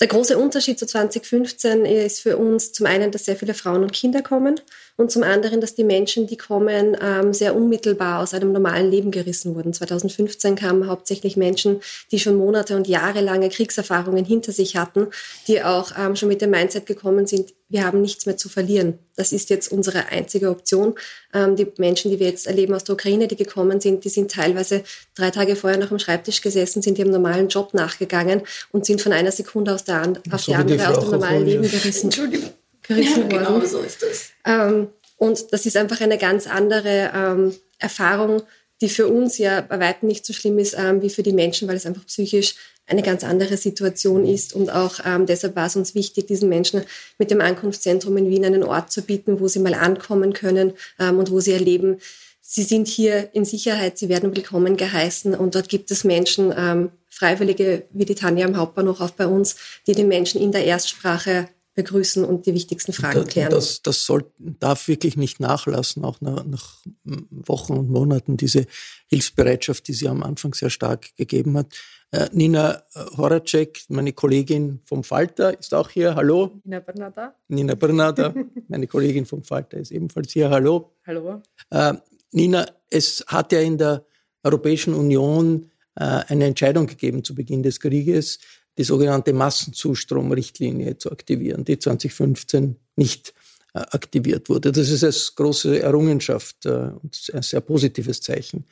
Der 0.00 0.08
große 0.08 0.36
Unterschied 0.36 0.78
zu 0.78 0.86
2015 0.86 1.86
ist 1.86 2.20
für 2.20 2.36
uns 2.36 2.72
zum 2.72 2.86
einen, 2.86 3.10
dass 3.10 3.24
sehr 3.24 3.36
viele 3.36 3.54
Frauen 3.54 3.82
und 3.82 3.92
Kinder 3.92 4.22
kommen 4.22 4.60
und 4.96 5.10
zum 5.10 5.22
anderen, 5.22 5.60
dass 5.60 5.74
die 5.74 5.84
Menschen, 5.84 6.26
die 6.26 6.36
kommen, 6.36 6.96
ähm, 7.00 7.32
sehr 7.32 7.54
unmittelbar 7.54 8.22
aus 8.22 8.32
einem 8.32 8.52
normalen 8.52 8.90
Leben 8.90 9.10
gerissen 9.10 9.54
wurden. 9.54 9.72
2015 9.72 10.56
kamen 10.56 10.86
hauptsächlich 10.86 11.36
Menschen, 11.36 11.80
die 12.10 12.18
schon 12.18 12.36
Monate 12.36 12.76
und 12.76 12.88
jahrelange 12.88 13.50
Kriegserfahrungen 13.50 14.24
hinter 14.24 14.52
sich 14.52 14.76
hatten, 14.76 15.08
die 15.48 15.62
auch 15.62 15.92
ähm, 15.98 16.16
schon 16.16 16.28
mit 16.28 16.40
dem 16.40 16.50
Mindset 16.50 16.86
gekommen 16.86 17.26
sind, 17.26 17.52
wir 17.68 17.84
haben 17.84 18.00
nichts 18.00 18.26
mehr 18.26 18.36
zu 18.36 18.48
verlieren. 18.48 18.98
Das 19.16 19.32
ist 19.32 19.50
jetzt 19.50 19.72
unsere 19.72 20.06
einzige 20.06 20.50
Option. 20.50 20.94
Ähm, 21.34 21.56
die 21.56 21.66
Menschen, 21.78 22.10
die 22.10 22.20
wir 22.20 22.28
jetzt 22.28 22.46
erleben 22.46 22.74
aus 22.74 22.84
der 22.84 22.94
Ukraine, 22.94 23.26
die 23.26 23.36
gekommen 23.36 23.80
sind, 23.80 24.04
die 24.04 24.08
sind 24.08 24.30
teilweise 24.30 24.82
drei 25.14 25.30
Tage 25.30 25.56
vorher 25.56 25.78
noch 25.78 25.90
am 25.90 25.98
Schreibtisch 25.98 26.40
gesessen, 26.40 26.80
sind 26.80 26.98
ihrem 26.98 27.10
normalen 27.10 27.48
Job 27.48 27.74
nachgegangen 27.74 28.42
und 28.70 28.86
sind 28.86 29.02
von 29.02 29.12
einer 29.12 29.32
Sekunde 29.32 29.74
aus 29.74 29.84
der 29.84 29.96
auf 30.30 30.42
so 30.42 30.52
die 30.52 30.56
andere 30.56 30.88
aus 30.88 31.00
dem 31.00 31.10
normalen 31.10 31.44
Leben 31.44 31.62
gerissen. 31.62 32.06
Entschuldigung 32.06 32.50
gerissen 32.86 33.30
ja, 33.30 33.38
genau 33.38 33.60
so 33.64 33.80
ist 33.80 34.02
das. 34.02 34.30
Ähm, 34.44 34.88
und 35.16 35.52
das 35.52 35.66
ist 35.66 35.76
einfach 35.76 36.00
eine 36.00 36.18
ganz 36.18 36.46
andere 36.46 37.10
ähm, 37.14 37.54
Erfahrung, 37.78 38.42
die 38.80 38.88
für 38.88 39.08
uns 39.08 39.38
ja 39.38 39.62
bei 39.62 39.80
weitem 39.80 40.08
nicht 40.08 40.26
so 40.26 40.32
schlimm 40.32 40.58
ist 40.58 40.76
ähm, 40.78 41.00
wie 41.02 41.10
für 41.10 41.22
die 41.22 41.32
Menschen, 41.32 41.68
weil 41.68 41.76
es 41.76 41.86
einfach 41.86 42.04
psychisch 42.06 42.54
eine 42.86 43.02
ganz 43.02 43.24
andere 43.24 43.56
Situation 43.56 44.24
ist. 44.26 44.54
Und 44.54 44.70
auch 44.70 45.00
ähm, 45.04 45.26
deshalb 45.26 45.56
war 45.56 45.66
es 45.66 45.76
uns 45.76 45.94
wichtig, 45.94 46.26
diesen 46.26 46.48
Menschen 46.48 46.82
mit 47.18 47.30
dem 47.30 47.40
Ankunftszentrum 47.40 48.16
in 48.16 48.28
Wien 48.28 48.44
einen 48.44 48.62
Ort 48.62 48.92
zu 48.92 49.02
bieten, 49.02 49.40
wo 49.40 49.48
sie 49.48 49.58
mal 49.58 49.74
ankommen 49.74 50.32
können 50.32 50.74
ähm, 50.98 51.18
und 51.18 51.30
wo 51.30 51.40
sie 51.40 51.52
erleben, 51.52 51.98
sie 52.40 52.62
sind 52.62 52.86
hier 52.86 53.30
in 53.32 53.44
Sicherheit, 53.44 53.98
sie 53.98 54.08
werden 54.08 54.36
willkommen 54.36 54.76
geheißen. 54.76 55.34
Und 55.34 55.54
dort 55.54 55.68
gibt 55.68 55.90
es 55.90 56.04
Menschen, 56.04 56.54
ähm, 56.56 56.90
Freiwillige 57.08 57.84
wie 57.92 58.04
die 58.04 58.14
Tanja 58.14 58.46
am 58.46 58.56
Hauptbahnhof 58.56 59.00
auch 59.00 59.10
bei 59.10 59.26
uns, 59.26 59.56
die 59.86 59.94
den 59.94 60.06
Menschen 60.06 60.40
in 60.40 60.52
der 60.52 60.66
Erstsprache 60.66 61.48
begrüßen 61.76 62.24
und 62.24 62.46
die 62.46 62.54
wichtigsten 62.54 62.92
Fragen 62.92 63.20
das, 63.20 63.28
klären. 63.28 63.50
Das, 63.50 63.82
das 63.82 64.04
soll, 64.04 64.24
darf 64.38 64.88
wirklich 64.88 65.16
nicht 65.16 65.38
nachlassen, 65.38 66.04
auch 66.04 66.20
nach, 66.20 66.44
nach, 66.44 66.82
Wochen 67.30 67.74
und 67.74 67.90
Monaten, 67.90 68.36
diese 68.36 68.66
Hilfsbereitschaft, 69.08 69.86
die 69.86 69.92
sie 69.92 70.08
am 70.08 70.22
Anfang 70.22 70.54
sehr 70.54 70.70
stark 70.70 71.14
gegeben 71.16 71.56
hat. 71.56 71.74
Äh, 72.10 72.28
Nina 72.32 72.82
Horacek, 73.16 73.84
meine 73.88 74.12
Kollegin 74.12 74.80
vom 74.86 75.04
Falter, 75.04 75.58
ist 75.58 75.74
auch 75.74 75.90
hier. 75.90 76.14
Hallo. 76.14 76.60
Nina 76.64 76.80
Bernada. 76.80 77.34
Nina 77.48 77.74
Bernada, 77.74 78.34
meine 78.68 78.86
Kollegin 78.86 79.26
vom 79.26 79.44
Falter, 79.44 79.76
ist 79.76 79.92
ebenfalls 79.92 80.32
hier. 80.32 80.50
Hallo. 80.50 80.92
Hallo. 81.06 81.42
Äh, 81.70 81.94
Nina, 82.32 82.66
es 82.88 83.24
hat 83.28 83.52
ja 83.52 83.60
in 83.60 83.76
der 83.76 84.04
Europäischen 84.42 84.94
Union 84.94 85.70
äh, 85.94 86.04
eine 86.04 86.46
Entscheidung 86.46 86.86
gegeben 86.86 87.22
zu 87.22 87.34
Beginn 87.34 87.62
des 87.62 87.80
Krieges, 87.80 88.38
die 88.78 88.84
sogenannte 88.84 89.32
Massenzustromrichtlinie 89.32 90.98
zu 90.98 91.10
aktivieren, 91.10 91.64
die 91.64 91.78
2015 91.78 92.76
nicht 92.96 93.34
äh, 93.74 93.80
aktiviert 93.80 94.48
wurde. 94.48 94.72
Das 94.72 94.90
ist 94.90 95.04
als 95.04 95.34
große 95.34 95.82
Errungenschaft 95.82 96.66
äh, 96.66 96.90
und 97.02 97.30
ein 97.32 97.42
sehr 97.42 97.60
positives 97.60 98.20
Zeichen 98.20 98.64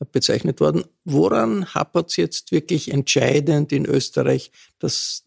äh, 0.00 0.04
bezeichnet 0.10 0.60
worden. 0.60 0.84
Woran 1.04 1.66
hapert 1.74 2.10
es 2.10 2.16
jetzt 2.16 2.52
wirklich 2.52 2.90
entscheidend 2.92 3.72
in 3.72 3.86
Österreich, 3.86 4.50
dass 4.78 5.24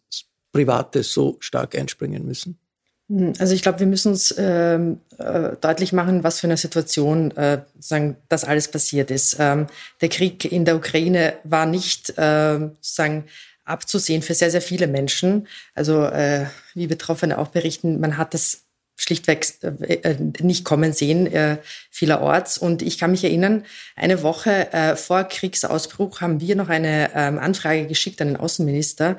Private 0.52 1.04
so 1.04 1.38
stark 1.40 1.76
einspringen 1.76 2.26
müssen? 2.26 2.60
Hm, 3.10 3.34
also 3.40 3.54
ich 3.54 3.62
glaube, 3.62 3.80
wir 3.80 3.88
müssen 3.88 4.12
uns 4.14 4.34
ähm, 4.38 5.00
äh, 5.18 5.56
deutlich 5.60 5.94
machen, 5.94 6.24
was 6.24 6.40
für 6.40 6.48
eine 6.48 6.58
Situation 6.58 7.32
äh, 7.32 7.64
sagen, 7.80 8.18
das 8.30 8.44
alles 8.44 8.68
passiert 8.70 9.12
ist. 9.12 9.38
Ähm, 9.40 9.68
der 10.02 10.10
Krieg 10.10 10.52
in 10.52 10.66
der 10.66 10.76
Ukraine 10.76 11.34
war 11.44 11.66
nicht 11.66 12.18
äh, 12.18 12.70
sagen 12.82 13.26
abzusehen 13.66 14.22
für 14.22 14.34
sehr, 14.34 14.52
sehr 14.52 14.62
viele 14.62 14.88
Menschen. 14.88 15.48
Also 15.74 16.04
äh, 16.04 16.46
wie 16.74 16.88
Betroffene 16.88 17.38
auch 17.38 17.50
berichten, 17.50 18.00
man 18.00 18.18
hat 18.18 18.34
es 18.34 18.64
schlichtweg 18.96 19.46
äh, 19.62 19.94
äh, 19.94 20.16
nicht 20.42 20.64
kommen 20.66 20.94
sehen 20.94 21.28
äh, 21.28 21.58
vielerorts. 21.90 22.58
Und 22.58 22.82
ich 22.82 22.98
kann 22.98 23.12
mich 23.12 23.24
erinnern, 23.24 23.66
eine 23.96 24.24
Woche 24.24 24.96
vor 24.96 25.24
Kriegsausbruch 25.26 26.22
haben 26.22 26.40
wir 26.40 26.56
noch 26.56 26.70
eine 26.70 27.12
ähm, 27.16 27.40
Anfrage 27.40 27.88
geschickt 27.88 28.22
an 28.22 28.30
den 28.30 28.38
Außenminister, 28.38 29.18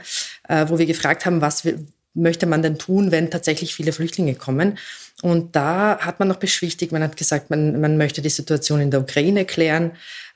wo 0.49 0.79
wir 0.79 0.87
gefragt 0.87 1.27
haben, 1.27 1.41
was 1.41 1.67
möchte 2.15 2.47
man 2.47 2.63
denn 2.63 2.79
tun, 2.79 3.11
wenn 3.11 3.31
tatsächlich 3.31 3.75
viele 3.75 3.93
Flüchtlinge 3.93 4.35
kommen? 4.35 4.79
Und 5.23 5.57
da 5.57 5.99
hat 6.01 6.19
man 6.19 6.29
noch 6.29 6.37
beschwichtigt, 6.37 6.93
man 6.93 7.03
hat 7.03 7.17
gesagt, 7.17 7.51
man, 7.51 7.81
man 7.81 7.97
möchte 7.97 8.23
die 8.23 8.31
Situation 8.31 8.81
in 8.81 8.91
der 8.91 9.01
Ukraine 9.01 9.45
klären. 9.45 9.93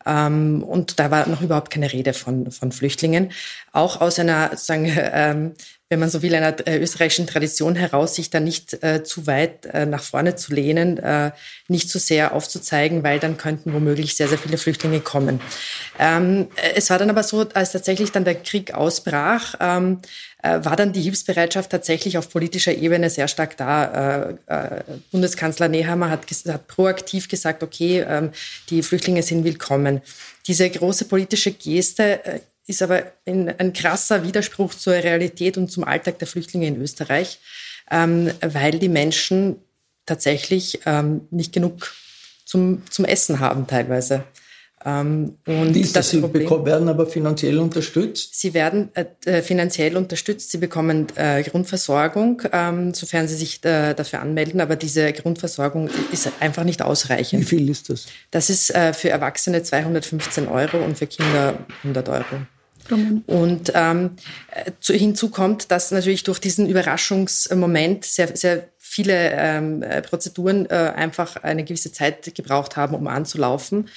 Ähm, 0.08 0.62
und 0.62 0.98
da 0.98 1.10
war 1.10 1.28
noch 1.28 1.42
überhaupt 1.42 1.70
keine 1.70 1.92
Rede 1.92 2.14
von, 2.14 2.50
von 2.50 2.72
Flüchtlingen. 2.72 3.30
Auch 3.72 4.00
aus 4.00 4.18
einer, 4.18 4.56
sagen, 4.56 4.90
ähm, 4.96 5.52
wenn 5.90 6.00
man 6.00 6.10
so 6.10 6.20
will, 6.20 6.34
einer 6.34 6.54
äh, 6.66 6.78
österreichischen 6.78 7.26
Tradition 7.26 7.74
heraus, 7.74 8.14
sich 8.14 8.28
da 8.28 8.40
nicht 8.40 8.82
äh, 8.82 9.04
zu 9.04 9.26
weit 9.26 9.64
äh, 9.66 9.86
nach 9.86 10.02
vorne 10.02 10.36
zu 10.36 10.52
lehnen, 10.52 10.98
äh, 10.98 11.30
nicht 11.68 11.88
zu 11.88 11.98
sehr 11.98 12.34
aufzuzeigen, 12.34 13.02
weil 13.02 13.18
dann 13.18 13.38
könnten 13.38 13.72
womöglich 13.72 14.14
sehr, 14.14 14.28
sehr 14.28 14.36
viele 14.36 14.58
Flüchtlinge 14.58 15.00
kommen. 15.00 15.40
Ähm, 15.98 16.48
es 16.74 16.90
war 16.90 16.98
dann 16.98 17.08
aber 17.08 17.22
so, 17.22 17.46
als 17.54 17.72
tatsächlich 17.72 18.12
dann 18.12 18.24
der 18.24 18.34
Krieg 18.34 18.74
ausbrach, 18.74 19.54
ähm, 19.60 20.00
äh, 20.42 20.62
war 20.62 20.76
dann 20.76 20.92
die 20.92 21.00
Hilfsbereitschaft 21.00 21.70
tatsächlich 21.70 22.18
auf 22.18 22.28
politischer 22.28 22.74
Ebene 22.74 23.08
sehr 23.08 23.26
stark 23.26 23.56
da. 23.56 24.28
Äh, 24.28 24.34
äh, 24.46 24.82
Bundeskanzler 25.10 25.68
Nehammer 25.68 26.10
hat, 26.10 26.26
hat, 26.46 26.68
proaktiv 26.68 27.28
gesagt, 27.28 27.62
okay, 27.62 28.04
ähm, 28.06 28.30
die 28.68 28.82
Flüchtlinge 28.82 29.22
sind 29.22 29.42
willkommen. 29.44 30.02
Diese 30.46 30.68
große 30.68 31.06
politische 31.06 31.52
Geste 31.52 32.24
äh, 32.24 32.40
ist 32.68 32.82
aber 32.82 33.04
ein, 33.26 33.72
krasser 33.72 34.24
Widerspruch 34.24 34.74
zur 34.74 34.94
Realität 34.94 35.56
und 35.56 35.70
zum 35.70 35.84
Alltag 35.84 36.18
der 36.18 36.28
Flüchtlinge 36.28 36.66
in 36.66 36.80
Österreich, 36.80 37.40
ähm, 37.90 38.30
weil 38.40 38.78
die 38.78 38.88
Menschen 38.88 39.56
tatsächlich 40.06 40.80
ähm, 40.86 41.22
nicht 41.30 41.52
genug 41.52 41.92
zum, 42.44 42.82
zum 42.90 43.04
Essen 43.04 43.40
haben 43.40 43.66
teilweise. 43.66 44.24
Ähm, 44.84 45.36
und 45.46 45.74
Wie 45.74 45.80
ist 45.80 45.96
das, 45.96 46.10
Sie 46.10 46.20
Problem, 46.20 46.64
werden 46.64 46.88
aber 46.88 47.06
finanziell 47.06 47.58
unterstützt? 47.58 48.38
Sie 48.38 48.54
werden 48.54 48.90
äh, 48.94 49.06
äh, 49.24 49.42
finanziell 49.42 49.96
unterstützt. 49.96 50.50
Sie 50.50 50.58
bekommen 50.58 51.08
äh, 51.16 51.42
Grundversorgung, 51.42 52.42
ähm, 52.52 52.94
sofern 52.94 53.26
Sie 53.26 53.34
sich 53.34 53.64
äh, 53.64 53.94
dafür 53.94 54.20
anmelden. 54.20 54.60
Aber 54.60 54.76
diese 54.76 55.12
Grundversorgung 55.12 55.90
ist 56.12 56.30
einfach 56.40 56.64
nicht 56.64 56.82
ausreichend. 56.82 57.40
Wie 57.40 57.44
viel 57.44 57.68
ist 57.68 57.90
das? 57.90 58.06
Das 58.30 58.50
ist 58.50 58.74
äh, 58.74 58.92
für 58.92 59.10
Erwachsene 59.10 59.62
215 59.62 60.46
Euro 60.46 60.78
und 60.78 60.96
für 60.96 61.06
Kinder 61.06 61.58
100 61.82 62.08
Euro. 62.08 62.24
Und 63.26 63.72
ähm, 63.74 64.16
zu, 64.80 64.94
hinzu 64.94 65.30
kommt, 65.30 65.70
dass 65.70 65.90
natürlich 65.90 66.22
durch 66.22 66.38
diesen 66.38 66.68
Überraschungsmoment 66.68 68.04
sehr, 68.04 68.36
sehr 68.36 68.68
viele 68.78 69.32
ähm, 69.32 69.84
Prozeduren 70.02 70.66
äh, 70.66 70.74
einfach 70.74 71.36
eine 71.36 71.64
gewisse 71.64 71.92
Zeit 71.92 72.34
gebraucht 72.34 72.76
haben, 72.76 72.94
um 72.94 73.06
anzulaufen. 73.06 73.88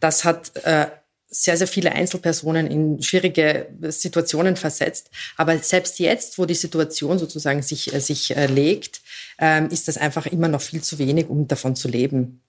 Das 0.00 0.24
hat 0.24 0.52
äh, 0.64 0.86
sehr, 1.30 1.56
sehr 1.56 1.68
viele 1.68 1.92
Einzelpersonen 1.92 2.66
in 2.66 3.02
schwierige 3.02 3.68
Situationen 3.82 4.56
versetzt. 4.56 5.10
Aber 5.36 5.56
selbst 5.58 6.00
jetzt, 6.00 6.38
wo 6.38 6.44
die 6.44 6.54
Situation 6.54 7.18
sozusagen 7.18 7.62
sich, 7.62 7.94
äh, 7.94 8.00
sich 8.00 8.36
äh, 8.36 8.46
legt, 8.46 9.00
ähm, 9.38 9.68
ist 9.70 9.86
das 9.86 9.96
einfach 9.96 10.26
immer 10.26 10.48
noch 10.48 10.60
viel 10.60 10.82
zu 10.82 10.98
wenig, 10.98 11.28
um 11.28 11.46
davon 11.46 11.76
zu 11.76 11.88
leben. 11.88 12.42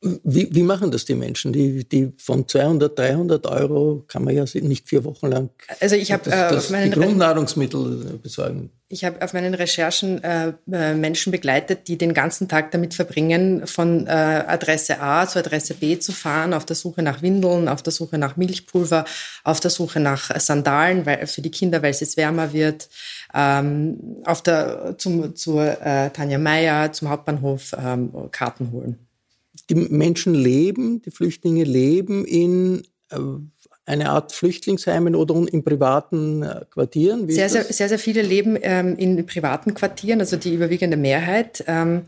Wie, 0.00 0.48
wie 0.52 0.62
machen 0.62 0.92
das 0.92 1.06
die 1.06 1.16
Menschen? 1.16 1.52
Die, 1.52 1.88
die 1.88 2.12
von 2.18 2.46
200, 2.46 2.96
300 2.96 3.46
Euro 3.48 4.04
kann 4.06 4.22
man 4.22 4.32
ja 4.32 4.44
nicht 4.54 4.88
vier 4.88 5.02
Wochen 5.04 5.26
lang 5.26 5.50
also 5.80 5.96
ich 5.96 6.12
hab, 6.12 6.22
das, 6.22 6.68
das, 6.68 6.70
äh, 6.70 6.84
die 6.84 6.90
Grundnahrungsmittel 6.90 8.20
besorgen. 8.22 8.70
Ich 8.88 9.04
habe 9.04 9.20
auf 9.22 9.32
meinen 9.32 9.54
Recherchen 9.54 10.22
äh, 10.22 10.52
äh, 10.70 10.94
Menschen 10.94 11.32
begleitet, 11.32 11.88
die 11.88 11.98
den 11.98 12.14
ganzen 12.14 12.48
Tag 12.48 12.70
damit 12.70 12.94
verbringen, 12.94 13.66
von 13.66 14.06
äh, 14.06 14.10
Adresse 14.10 15.00
A 15.00 15.26
zu 15.26 15.40
Adresse 15.40 15.74
B 15.74 15.98
zu 15.98 16.12
fahren, 16.12 16.54
auf 16.54 16.64
der 16.64 16.76
Suche 16.76 17.02
nach 17.02 17.20
Windeln, 17.20 17.68
auf 17.68 17.82
der 17.82 17.92
Suche 17.92 18.18
nach 18.18 18.36
Milchpulver, 18.36 19.04
auf 19.42 19.58
der 19.58 19.72
Suche 19.72 19.98
nach 19.98 20.30
Sandalen 20.38 21.06
weil, 21.06 21.26
für 21.26 21.42
die 21.42 21.50
Kinder, 21.50 21.82
weil 21.82 21.90
es 21.90 22.00
jetzt 22.00 22.16
wärmer 22.16 22.52
wird, 22.52 22.88
ähm, 23.34 24.22
auf 24.24 24.42
der, 24.42 24.94
zum, 24.96 25.34
zur 25.34 25.64
äh, 25.84 26.10
Tanja 26.10 26.38
Meier, 26.38 26.92
zum 26.92 27.08
Hauptbahnhof 27.08 27.72
ähm, 27.76 28.12
Karten 28.30 28.70
holen 28.70 29.07
die 29.70 29.74
Menschen 29.74 30.34
leben, 30.34 31.02
die 31.02 31.10
Flüchtlinge 31.10 31.64
leben 31.64 32.24
in 32.24 32.82
äh, 33.10 33.18
eine 33.88 34.10
Art 34.10 34.32
Flüchtlingsheimen 34.32 35.14
oder 35.14 35.34
in 35.50 35.64
privaten 35.64 36.42
äh, 36.42 36.60
Quartieren? 36.70 37.26
Wie 37.26 37.32
sehr, 37.32 37.48
sehr, 37.48 37.64
sehr, 37.64 37.88
sehr 37.88 37.98
viele 37.98 38.22
leben 38.22 38.58
ähm, 38.62 38.96
in 38.96 39.24
privaten 39.26 39.74
Quartieren, 39.74 40.20
also 40.20 40.36
die 40.36 40.54
überwiegende 40.54 40.96
Mehrheit. 40.96 41.64
Ähm, 41.66 42.02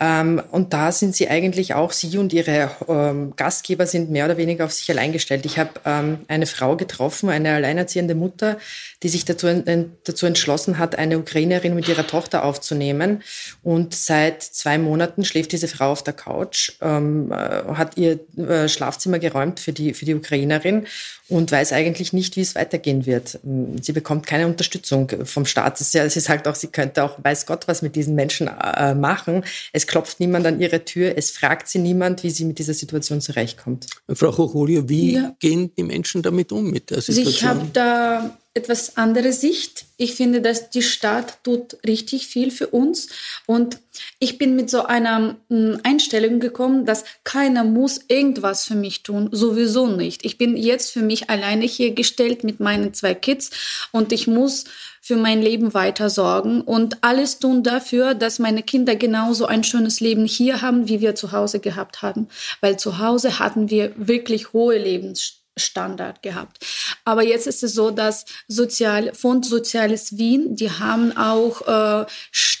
ähm, 0.00 0.42
und 0.50 0.72
da 0.72 0.92
sind 0.92 1.16
sie 1.16 1.28
eigentlich 1.28 1.74
auch, 1.74 1.92
sie 1.92 2.16
und 2.18 2.32
ihre 2.32 2.70
ähm, 2.88 3.34
Gastgeber 3.36 3.86
sind 3.86 4.10
mehr 4.10 4.26
oder 4.26 4.36
weniger 4.36 4.64
auf 4.64 4.72
sich 4.72 4.90
allein 4.90 5.12
gestellt. 5.12 5.44
Ich 5.44 5.58
habe 5.58 5.70
ähm, 5.84 6.18
eine 6.28 6.46
Frau 6.46 6.76
getroffen, 6.76 7.28
eine 7.28 7.54
alleinerziehende 7.54 8.14
Mutter, 8.14 8.58
die 9.02 9.08
sich 9.08 9.24
dazu, 9.24 9.48
äh, 9.48 9.84
dazu 10.04 10.26
entschlossen 10.26 10.78
hat, 10.78 10.96
eine 10.96 11.18
Ukrainerin 11.18 11.74
mit 11.74 11.88
ihrer 11.88 12.06
Tochter 12.06 12.44
aufzunehmen. 12.44 13.22
Und 13.62 13.94
seit 13.94 14.42
zwei 14.42 14.78
Monaten 14.78 15.24
schläft 15.24 15.52
diese 15.52 15.68
Frau 15.68 15.92
auf 15.92 16.02
der 16.04 16.14
Couch, 16.14 16.72
ähm, 16.80 17.32
äh, 17.32 17.34
hat 17.74 17.96
ihr 17.96 18.20
äh, 18.36 18.68
Schlafzimmer 18.68 19.18
geräumt 19.18 19.60
für 19.60 19.72
die, 19.72 19.94
für 19.94 20.04
die 20.04 20.14
Ukrainerin 20.14 20.86
und 21.34 21.50
weiß 21.50 21.72
eigentlich 21.72 22.12
nicht, 22.12 22.36
wie 22.36 22.40
es 22.40 22.54
weitergehen 22.54 23.06
wird. 23.06 23.38
Sie 23.80 23.92
bekommt 23.92 24.26
keine 24.26 24.46
Unterstützung 24.46 25.10
vom 25.24 25.46
Staat. 25.46 25.78
Sie 25.78 26.08
sagt 26.08 26.48
auch, 26.48 26.54
sie 26.54 26.68
könnte 26.68 27.02
auch, 27.02 27.18
weiß 27.22 27.46
Gott, 27.46 27.66
was 27.68 27.82
mit 27.82 27.96
diesen 27.96 28.14
Menschen 28.14 28.48
äh, 28.48 28.94
machen. 28.94 29.44
Es 29.72 29.86
klopft 29.86 30.20
niemand 30.20 30.46
an 30.46 30.60
ihre 30.60 30.84
Tür, 30.84 31.16
es 31.16 31.30
fragt 31.30 31.68
sie 31.68 31.78
niemand, 31.78 32.22
wie 32.22 32.30
sie 32.30 32.44
mit 32.44 32.58
dieser 32.58 32.74
Situation 32.74 33.20
zurechtkommt. 33.20 33.86
Frau 34.12 34.36
Hochulio, 34.36 34.88
wie 34.88 35.14
ja. 35.14 35.34
gehen 35.40 35.72
die 35.76 35.82
Menschen 35.82 36.22
damit 36.22 36.52
um 36.52 36.70
mit 36.70 36.90
der 36.90 37.00
Situation? 37.00 37.28
Ich 37.28 37.44
habe 37.44 37.66
da 37.72 38.36
etwas 38.54 38.96
andere 38.96 39.32
Sicht. 39.32 39.86
Ich 39.96 40.14
finde, 40.14 40.40
dass 40.40 40.70
die 40.70 40.82
Stadt 40.82 41.38
tut 41.42 41.76
richtig 41.86 42.28
viel 42.28 42.52
für 42.52 42.68
uns. 42.68 43.08
Und 43.46 43.78
ich 44.20 44.38
bin 44.38 44.54
mit 44.54 44.70
so 44.70 44.84
einer 44.84 45.36
hm, 45.50 45.80
Einstellung 45.82 46.38
gekommen, 46.38 46.86
dass 46.86 47.04
keiner 47.24 47.64
muss 47.64 48.00
irgendwas 48.06 48.64
für 48.64 48.76
mich 48.76 49.02
tun. 49.02 49.28
Sowieso 49.32 49.88
nicht. 49.88 50.24
Ich 50.24 50.38
bin 50.38 50.56
jetzt 50.56 50.92
für 50.92 51.02
mich 51.02 51.30
alleine 51.30 51.64
hier 51.64 51.94
gestellt 51.94 52.44
mit 52.44 52.60
meinen 52.60 52.94
zwei 52.94 53.14
Kids 53.14 53.50
und 53.90 54.12
ich 54.12 54.28
muss 54.28 54.64
für 55.00 55.16
mein 55.16 55.42
Leben 55.42 55.74
weiter 55.74 56.08
sorgen 56.08 56.62
und 56.62 57.04
alles 57.04 57.38
tun 57.38 57.62
dafür, 57.62 58.14
dass 58.14 58.38
meine 58.38 58.62
Kinder 58.62 58.96
genauso 58.96 59.46
ein 59.46 59.62
schönes 59.62 60.00
Leben 60.00 60.24
hier 60.24 60.62
haben, 60.62 60.88
wie 60.88 61.00
wir 61.00 61.14
zu 61.14 61.32
Hause 61.32 61.60
gehabt 61.60 62.02
haben. 62.02 62.28
Weil 62.60 62.78
zu 62.78 62.98
Hause 62.98 63.38
hatten 63.38 63.68
wir 63.68 63.92
wirklich 63.96 64.52
hohe 64.52 64.78
Lebensstandards. 64.78 65.43
Standard 65.56 66.22
gehabt. 66.22 66.64
Aber 67.04 67.22
jetzt 67.22 67.46
ist 67.46 67.62
es 67.62 67.74
so, 67.74 67.90
dass 67.90 68.24
Sozial, 68.48 69.14
Fond 69.14 69.46
Soziales 69.46 70.18
Wien, 70.18 70.56
die 70.56 70.70
haben 70.70 71.16
auch 71.16 72.02
äh, 72.02 72.06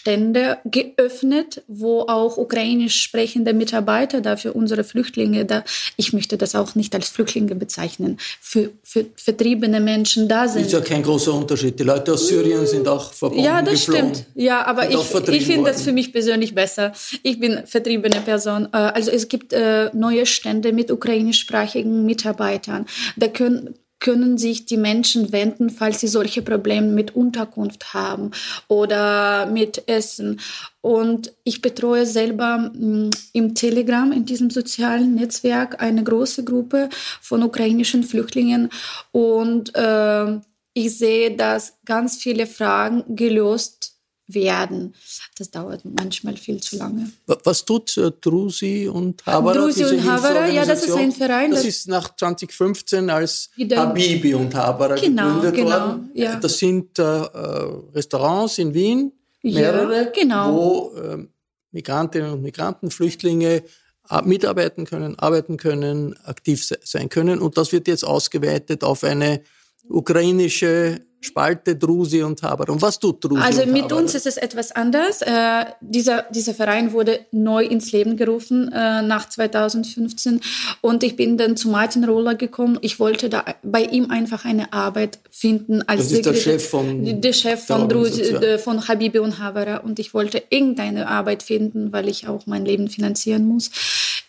Stände 0.04 0.58
geöffnet, 0.66 1.62
wo 1.66 2.02
auch 2.02 2.36
ukrainisch 2.36 3.00
sprechende 3.00 3.54
Mitarbeiter 3.54 4.20
da 4.20 4.36
für 4.36 4.52
unsere 4.52 4.84
Flüchtlinge, 4.84 5.46
da, 5.46 5.64
ich 5.96 6.12
möchte 6.12 6.36
das 6.36 6.54
auch 6.54 6.74
nicht 6.74 6.94
als 6.94 7.08
Flüchtlinge 7.08 7.54
bezeichnen, 7.54 8.18
für, 8.38 8.68
für 8.82 9.06
vertriebene 9.16 9.80
Menschen 9.80 10.28
da 10.28 10.46
sind. 10.46 10.66
Ist 10.66 10.72
ja 10.74 10.82
kein 10.82 11.02
großer 11.02 11.32
Unterschied. 11.32 11.80
Die 11.80 11.84
Leute 11.84 12.12
aus 12.12 12.28
Syrien 12.28 12.66
sind 12.66 12.86
auch 12.86 13.14
verbunden. 13.14 13.44
Ja, 13.44 13.62
das 13.62 13.86
geflogen, 13.86 14.14
stimmt. 14.14 14.26
Ja, 14.34 14.66
aber 14.66 14.90
ich, 14.90 14.96
ich 15.30 15.46
finde 15.46 15.70
das 15.70 15.80
für 15.80 15.92
mich 15.92 16.12
persönlich 16.12 16.54
besser. 16.54 16.92
Ich 17.22 17.40
bin 17.40 17.62
vertriebene 17.64 18.20
Person. 18.20 18.68
Äh, 18.74 18.76
also 18.76 19.10
es 19.10 19.28
gibt 19.28 19.54
äh, 19.54 19.88
neue 19.94 20.26
Stände 20.26 20.74
mit 20.74 20.90
ukrainischsprachigen 20.90 22.04
Mitarbeitern. 22.04 22.84
Da 23.16 23.28
können, 23.28 23.74
können 24.00 24.36
sich 24.36 24.66
die 24.66 24.76
Menschen 24.76 25.32
wenden, 25.32 25.70
falls 25.70 26.00
sie 26.00 26.08
solche 26.08 26.42
Probleme 26.42 26.88
mit 26.88 27.16
Unterkunft 27.16 27.94
haben 27.94 28.32
oder 28.68 29.46
mit 29.46 29.88
Essen. 29.88 30.40
Und 30.80 31.32
ich 31.44 31.62
betreue 31.62 32.04
selber 32.04 32.58
mm, 32.58 33.10
im 33.32 33.54
Telegram, 33.54 34.12
in 34.12 34.26
diesem 34.26 34.50
sozialen 34.50 35.14
Netzwerk, 35.14 35.82
eine 35.82 36.04
große 36.04 36.44
Gruppe 36.44 36.90
von 37.20 37.42
ukrainischen 37.42 38.02
Flüchtlingen. 38.02 38.68
Und 39.12 39.74
äh, 39.74 40.38
ich 40.74 40.98
sehe, 40.98 41.36
dass 41.36 41.78
ganz 41.84 42.16
viele 42.16 42.46
Fragen 42.46 43.16
gelöst 43.16 43.93
werden. 44.26 44.94
Das 45.36 45.50
dauert 45.50 45.82
manchmal 45.84 46.36
viel 46.36 46.60
zu 46.60 46.76
lange. 46.76 47.10
Was 47.26 47.64
tut 47.64 47.96
äh, 47.98 48.10
Drusi 48.20 48.88
und 48.88 49.24
Havara? 49.26 49.58
Drusi 49.58 49.84
und 49.84 50.04
Havara, 50.04 50.48
ja, 50.48 50.64
das 50.64 50.84
ist 50.84 50.94
ein 50.94 51.12
Verein. 51.12 51.50
Das, 51.50 51.60
das 51.60 51.68
ist 51.68 51.88
nach 51.88 52.14
2015 52.16 53.10
als 53.10 53.50
Habibi 53.58 54.34
und 54.34 54.54
Havara 54.54 54.94
genau, 54.94 55.40
gegründet 55.40 55.54
genau, 55.54 55.70
worden. 55.70 56.10
Ja. 56.14 56.36
Das 56.36 56.58
sind 56.58 56.98
äh, 56.98 57.02
Restaurants 57.02 58.58
in 58.58 58.72
Wien, 58.72 59.12
mehrere, 59.42 60.04
ja, 60.04 60.10
genau. 60.10 60.52
wo 60.54 60.96
äh, 60.96 61.26
Migrantinnen 61.72 62.32
und 62.32 62.42
Migranten, 62.42 62.90
Flüchtlinge 62.90 63.62
äh, 64.08 64.22
mitarbeiten 64.22 64.86
können, 64.86 65.18
arbeiten 65.18 65.58
können, 65.58 66.16
aktiv 66.24 66.64
sein 66.82 67.08
können. 67.08 67.40
Und 67.40 67.58
das 67.58 67.72
wird 67.72 67.88
jetzt 67.88 68.04
ausgeweitet 68.04 68.84
auf 68.84 69.04
eine 69.04 69.42
ukrainische 69.88 71.00
Spalte 71.24 71.74
Drusi 71.76 72.22
und 72.22 72.42
Haber. 72.42 72.70
Und 72.72 72.80
was 72.82 72.98
tut 72.98 73.24
Drusi 73.24 73.40
Also 73.42 73.66
mit 73.66 73.84
Haber? 73.84 73.96
uns 73.96 74.14
ist 74.14 74.26
es 74.26 74.36
etwas 74.36 74.72
anders. 74.72 75.22
Äh, 75.22 75.64
dieser, 75.80 76.22
dieser 76.30 76.54
Verein 76.54 76.92
wurde 76.92 77.20
neu 77.32 77.64
ins 77.64 77.92
Leben 77.92 78.16
gerufen 78.16 78.70
äh, 78.72 79.02
nach 79.02 79.28
2015 79.28 80.40
und 80.82 81.02
ich 81.02 81.16
bin 81.16 81.36
dann 81.38 81.56
zu 81.56 81.68
Martin 81.68 82.04
Roller 82.04 82.34
gekommen. 82.34 82.78
Ich 82.82 83.00
wollte 83.00 83.28
da 83.28 83.44
bei 83.62 83.82
ihm 83.82 84.10
einfach 84.10 84.44
eine 84.44 84.72
Arbeit 84.72 85.18
finden 85.30 85.82
als 85.82 86.02
Das 86.02 86.12
ist 86.12 86.26
der 86.26 86.34
Chef 86.34 86.68
von 86.68 87.20
der 87.20 87.32
Chef 87.32 87.66
der 87.66 87.76
von, 87.78 87.88
Drusi, 87.88 88.20
Organisation. 88.22 88.42
äh, 88.42 88.58
von 88.58 88.88
Habibi 88.88 89.18
und 89.18 89.38
Havara 89.38 89.78
und 89.78 89.98
ich 89.98 90.14
wollte 90.14 90.42
irgendeine 90.50 91.08
Arbeit 91.08 91.42
finden, 91.42 91.92
weil 91.92 92.08
ich 92.08 92.28
auch 92.28 92.46
mein 92.46 92.64
Leben 92.64 92.88
finanzieren 92.88 93.46
muss. 93.46 93.70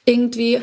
Irgendwie 0.05 0.61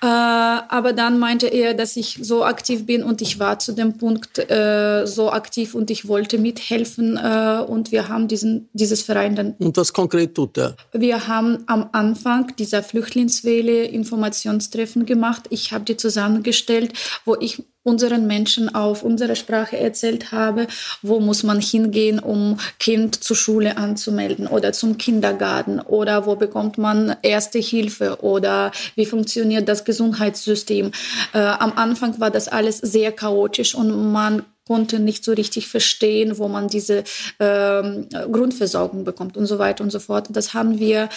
äh, 0.00 0.06
aber 0.06 0.92
dann 0.92 1.18
meinte 1.18 1.46
er, 1.46 1.74
dass 1.74 1.96
ich 1.96 2.18
so 2.22 2.44
aktiv 2.44 2.86
bin 2.86 3.02
und 3.02 3.20
ich 3.20 3.38
war 3.38 3.58
zu 3.58 3.72
dem 3.72 3.98
Punkt 3.98 4.38
äh, 4.38 5.06
so 5.06 5.30
aktiv 5.30 5.74
und 5.74 5.90
ich 5.90 6.06
wollte 6.06 6.38
mithelfen 6.38 7.16
äh, 7.16 7.64
und 7.66 7.90
wir 7.90 8.08
haben 8.08 8.28
diesen, 8.28 8.68
dieses 8.72 9.02
Verein 9.02 9.34
dann 9.34 9.54
Und 9.58 9.76
was 9.76 9.92
konkret 9.92 10.34
tut 10.34 10.56
er? 10.58 10.76
wir 10.92 11.26
haben 11.26 11.64
am 11.66 11.88
Anfang 11.92 12.54
dieser 12.56 12.82
Flüchtlingswelle 12.82 13.84
Informationstreffen 13.84 15.06
gemacht. 15.06 15.46
Ich 15.50 15.72
habe 15.72 15.84
die 15.84 15.96
zusammengestellt, 15.96 16.92
wo 17.24 17.36
ich 17.40 17.64
unseren 17.88 18.26
Menschen 18.26 18.74
auf 18.74 19.02
unserer 19.02 19.34
Sprache 19.34 19.78
erzählt 19.78 20.30
habe, 20.30 20.66
wo 21.02 21.20
muss 21.20 21.42
man 21.42 21.60
hingehen, 21.60 22.18
um 22.18 22.58
Kind 22.78 23.22
zur 23.22 23.36
Schule 23.36 23.76
anzumelden 23.76 24.46
oder 24.46 24.72
zum 24.72 24.98
Kindergarten 24.98 25.80
oder 25.80 26.26
wo 26.26 26.36
bekommt 26.36 26.78
man 26.78 27.16
erste 27.22 27.58
Hilfe 27.58 28.18
oder 28.22 28.70
wie 28.94 29.06
funktioniert 29.06 29.68
das 29.68 29.84
Gesundheitssystem. 29.84 30.92
Äh, 31.32 31.38
am 31.38 31.72
Anfang 31.72 32.20
war 32.20 32.30
das 32.30 32.48
alles 32.48 32.78
sehr 32.78 33.12
chaotisch 33.12 33.74
und 33.74 34.12
man 34.12 34.42
konnte 34.66 35.00
nicht 35.00 35.24
so 35.24 35.32
richtig 35.32 35.66
verstehen, 35.66 36.36
wo 36.36 36.46
man 36.46 36.68
diese 36.68 37.02
ähm, 37.40 38.06
Grundversorgung 38.30 39.04
bekommt 39.04 39.38
und 39.38 39.46
so 39.46 39.58
weiter 39.58 39.82
und 39.82 39.90
so 39.90 39.98
fort. 39.98 40.28
Das 40.30 40.52
haben 40.52 40.78
wir 40.78 41.08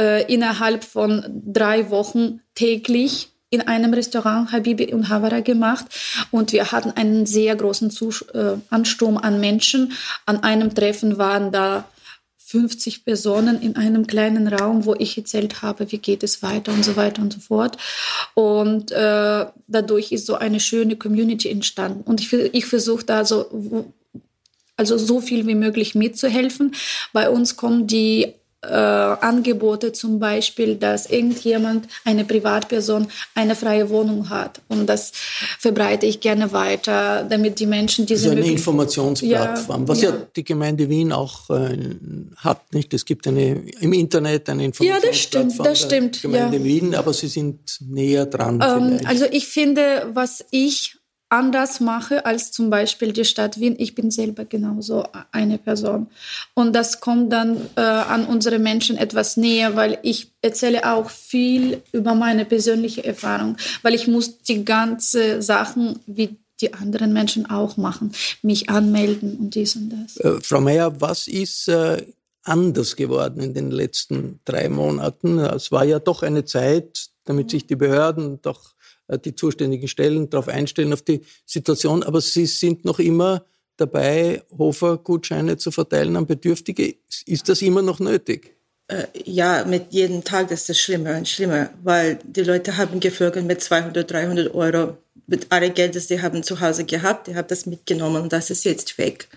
äh, 0.00 0.32
innerhalb 0.32 0.84
von 0.84 1.24
drei 1.44 1.90
Wochen 1.90 2.40
täglich 2.54 3.30
in 3.50 3.62
einem 3.62 3.92
Restaurant 3.92 4.52
Habibi 4.52 4.94
und 4.94 5.08
Havara 5.08 5.40
gemacht 5.40 5.86
und 6.30 6.52
wir 6.52 6.70
hatten 6.70 6.92
einen 6.92 7.26
sehr 7.26 7.56
großen 7.56 7.90
Zus 7.90 8.22
äh, 8.32 8.56
Ansturm 8.70 9.16
an 9.16 9.40
Menschen. 9.40 9.92
An 10.24 10.42
einem 10.44 10.74
Treffen 10.74 11.18
waren 11.18 11.50
da 11.50 11.84
50 12.50 13.04
Personen 13.04 13.60
in 13.60 13.76
einem 13.76 14.08
kleinen 14.08 14.48
Raum, 14.48 14.84
wo 14.84 14.94
ich 14.96 15.16
erzählt 15.16 15.62
habe, 15.62 15.90
wie 15.92 15.98
geht 15.98 16.24
es 16.24 16.42
weiter 16.42 16.72
und 16.72 16.84
so 16.84 16.96
weiter 16.96 17.22
und 17.22 17.32
so 17.32 17.38
fort. 17.38 17.76
Und 18.34 18.90
äh, 18.90 19.46
dadurch 19.68 20.10
ist 20.10 20.26
so 20.26 20.34
eine 20.34 20.58
schöne 20.58 20.96
Community 20.96 21.48
entstanden. 21.48 22.02
Und 22.02 22.20
ich, 22.20 22.32
ich 22.32 22.66
versuche 22.66 23.04
da 23.04 23.24
so, 23.24 23.92
also 24.76 24.98
so 24.98 25.20
viel 25.20 25.46
wie 25.46 25.54
möglich 25.54 25.94
mitzuhelfen. 25.94 26.74
Bei 27.12 27.30
uns 27.30 27.56
kommen 27.56 27.86
die 27.86 28.34
äh, 28.62 28.68
Angebote 28.68 29.92
zum 29.92 30.18
Beispiel, 30.18 30.76
dass 30.76 31.06
irgendjemand, 31.06 31.88
eine 32.04 32.24
Privatperson, 32.24 33.08
eine 33.34 33.54
freie 33.54 33.88
Wohnung 33.88 34.28
hat. 34.28 34.60
Und 34.68 34.86
das 34.86 35.12
verbreite 35.58 36.06
ich 36.06 36.20
gerne 36.20 36.52
weiter, 36.52 37.24
damit 37.24 37.58
die 37.58 37.66
Menschen 37.66 38.04
Das 38.04 38.18
ist 38.18 38.24
diese 38.24 38.32
eine 38.32 38.46
Informationsplattform, 38.46 39.82
Ja, 39.82 39.88
was 39.88 40.02
ja. 40.02 40.10
ja. 40.10 40.26
die 40.36 40.44
Gemeinde 40.44 40.88
Wien 40.88 41.12
auch 41.12 41.48
äh, 41.50 41.78
hat. 42.36 42.74
Nicht? 42.74 42.92
Es 42.92 43.04
gibt 43.04 43.26
eine, 43.26 43.62
im 43.80 43.92
Internet 43.94 44.48
eine 44.50 44.70
Ja, 44.78 44.98
das 45.00 45.18
stimmt, 45.18 45.52
Informationsplattform 45.52 45.64
das 45.64 45.80
stimmt, 45.80 46.22
Gemeinde 46.22 46.58
ja. 46.58 46.64
Wien, 46.64 46.94
aber 46.94 47.14
sie 47.14 47.28
sind 47.28 47.78
näher 47.80 48.26
dran. 48.26 48.62
Ähm, 48.62 49.00
also 49.06 49.24
ich 49.30 49.46
finde, 49.46 50.10
was 50.12 50.44
ich 50.50 50.99
anders 51.30 51.80
mache 51.80 52.26
als 52.26 52.52
zum 52.52 52.70
Beispiel 52.70 53.12
die 53.12 53.24
Stadt 53.24 53.58
Wien, 53.58 53.76
ich 53.78 53.94
bin 53.94 54.10
selber 54.10 54.44
genauso 54.44 55.04
eine 55.32 55.58
Person. 55.58 56.08
Und 56.54 56.74
das 56.74 57.00
kommt 57.00 57.32
dann 57.32 57.56
äh, 57.76 57.80
an 57.80 58.26
unsere 58.26 58.58
Menschen 58.58 58.96
etwas 58.96 59.36
näher, 59.36 59.76
weil 59.76 59.98
ich 60.02 60.32
erzähle 60.42 60.92
auch 60.92 61.08
viel 61.08 61.82
über 61.92 62.14
meine 62.14 62.44
persönliche 62.44 63.04
Erfahrung, 63.04 63.56
weil 63.82 63.94
ich 63.94 64.08
muss 64.08 64.42
die 64.42 64.64
ganze 64.64 65.40
Sachen 65.40 66.00
wie 66.06 66.36
die 66.60 66.74
anderen 66.74 67.12
Menschen 67.12 67.48
auch 67.48 67.76
machen, 67.76 68.12
mich 68.42 68.68
anmelden 68.68 69.38
und 69.38 69.54
dies 69.54 69.76
und 69.76 69.90
das. 69.90 70.16
Äh, 70.18 70.40
Frau 70.42 70.60
Mayer, 70.60 71.00
was 71.00 71.26
ist 71.28 71.68
äh, 71.68 72.04
anders 72.42 72.96
geworden 72.96 73.40
in 73.40 73.54
den 73.54 73.70
letzten 73.70 74.40
drei 74.44 74.68
Monaten? 74.68 75.38
Es 75.38 75.72
war 75.72 75.84
ja 75.84 76.00
doch 76.00 76.22
eine 76.22 76.44
Zeit, 76.44 77.06
damit 77.24 77.50
sich 77.50 77.66
die 77.66 77.76
Behörden, 77.76 78.42
doch 78.42 78.74
die 79.18 79.34
zuständigen 79.34 79.88
Stellen 79.88 80.30
darauf 80.30 80.48
einstellen, 80.48 80.92
auf 80.92 81.02
die 81.02 81.20
Situation. 81.46 82.02
Aber 82.02 82.20
Sie 82.20 82.46
sind 82.46 82.84
noch 82.84 82.98
immer 82.98 83.44
dabei, 83.76 84.42
Hofer-Gutscheine 84.56 85.56
zu 85.56 85.70
verteilen 85.70 86.16
an 86.16 86.26
Bedürftige. 86.26 86.96
Ist 87.26 87.48
das 87.48 87.62
immer 87.62 87.82
noch 87.82 87.98
nötig? 87.98 88.56
Äh, 88.88 89.06
ja, 89.24 89.64
mit 89.64 89.92
jedem 89.92 90.24
Tag 90.24 90.50
ist 90.50 90.68
es 90.68 90.78
schlimmer 90.78 91.16
und 91.16 91.28
schlimmer, 91.28 91.70
weil 91.82 92.18
die 92.24 92.42
Leute 92.42 92.76
haben 92.76 93.00
gevögelt 93.00 93.46
mit 93.46 93.60
200, 93.60 94.10
300 94.10 94.54
Euro. 94.54 94.96
Mit 95.26 95.46
alle 95.50 95.70
Geld, 95.70 95.94
das 95.94 96.08
sie 96.08 96.20
haben 96.20 96.42
zu 96.42 96.60
Hause 96.60 96.84
gehabt, 96.84 97.28
die 97.28 97.36
haben 97.36 97.46
das 97.46 97.66
mitgenommen 97.66 98.22
und 98.22 98.32
das 98.32 98.50
ist 98.50 98.64
jetzt 98.64 98.98
weg. 98.98 99.28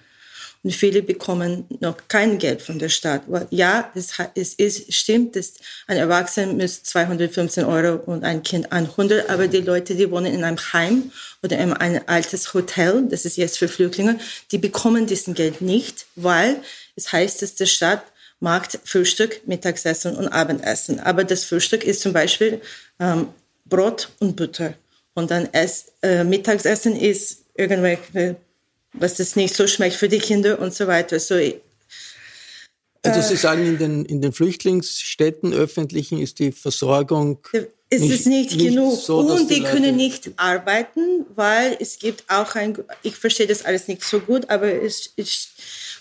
Und 0.64 0.74
viele 0.74 1.04
bekommen 1.04 1.66
noch 1.82 1.98
kein 2.08 2.40
Geld 2.40 2.62
von 2.62 2.80
der 2.80 2.88
Stadt. 2.88 3.24
Weil, 3.28 3.48
ja, 3.50 3.92
es, 3.96 4.14
es 4.36 4.54
ist, 4.54 4.94
stimmt, 4.94 5.36
dass 5.36 5.56
ein 5.88 5.98
Erwachsener 5.98 6.54
muss 6.54 6.84
215 6.84 7.66
Euro 7.66 8.02
und 8.06 8.24
ein 8.24 8.44
Kind 8.44 8.72
100, 8.72 9.30
aber 9.30 9.48
die 9.48 9.60
Leute, 9.60 9.94
die 9.96 10.10
wohnen 10.10 10.34
in 10.34 10.44
einem 10.44 10.58
Heim 10.72 11.12
oder 11.44 11.58
in 11.58 11.74
einem 11.74 12.02
altes 12.08 12.54
Hotel, 12.54 13.06
das 13.10 13.26
ist 13.26 13.36
jetzt 13.36 13.58
für 13.58 13.68
Flüchtlinge, 13.68 14.20
die 14.52 14.58
bekommen 14.58 15.06
diesen 15.06 15.34
Geld 15.34 15.62
nicht, 15.62 16.06
weil 16.16 16.62
es 16.96 17.12
heißt, 17.12 17.42
dass 17.42 17.56
der 17.56 17.66
Stadt 17.66 18.04
macht 18.40 18.80
Frühstück, 18.84 19.42
Mittagessen 19.48 20.16
und 20.16 20.28
Abendessen. 20.28 21.00
Aber 21.00 21.24
das 21.24 21.46
Frühstück 21.46 21.84
ist 21.84 22.02
zum 22.02 22.14
Beispiel 22.14 22.62
ähm, 23.00 23.30
Brot 23.66 24.10
und 24.20 24.36
Butter. 24.36 24.76
Und 25.14 25.32
dann 25.32 25.52
Ess, 25.54 25.94
äh, 26.02 26.24
Mittagessen 26.24 26.96
ist 26.96 27.44
irgendwelche, 27.56 28.36
was 28.94 29.16
das 29.16 29.36
nicht 29.36 29.56
so 29.56 29.68
schmeckt 29.68 29.96
für 29.96 30.10
die 30.10 30.20
Kinder 30.20 30.60
und 30.60 30.74
so 30.74 30.88
weiter. 30.88 31.20
So, 31.20 31.36
Also 31.36 33.20
Äh. 33.20 33.22
Sie 33.24 33.36
sagen, 33.36 33.66
in 33.66 33.78
den, 33.78 34.06
in 34.06 34.22
den 34.22 34.32
Flüchtlingsstädten 34.32 35.54
öffentlichen 35.54 36.20
ist 36.20 36.40
die 36.40 36.52
Versorgung 36.52 37.40
es 37.90 38.02
ist 38.02 38.26
nicht, 38.26 38.58
genug. 38.58 39.00
so, 39.00 39.20
und 39.20 39.50
die, 39.50 39.60
Leute- 39.60 39.72
können 39.72 39.96
nicht 39.96 40.32
arbeiten, 40.38 41.26
weil 41.36 41.78
es 41.80 42.00
gibt 42.00 42.24
auch 42.28 42.56
ein, 42.56 42.76
ich 43.04 43.16
verstehe 43.16 43.46
das 43.48 43.66
alles 43.66 43.88
nicht 43.88 44.04
so 44.04 44.20
gut, 44.20 44.50
aber 44.50 44.68
es, 44.82 45.12
es, 45.16 45.50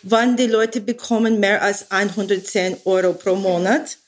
wann 0.02 0.36
die 0.36 0.46
Leute 0.46 0.80
bekommen 0.80 1.38
mehr 1.38 1.62
als 1.62 1.90
110 1.90 2.78
Euro 2.84 3.12
pro 3.12 3.34
Monat, 3.34 3.98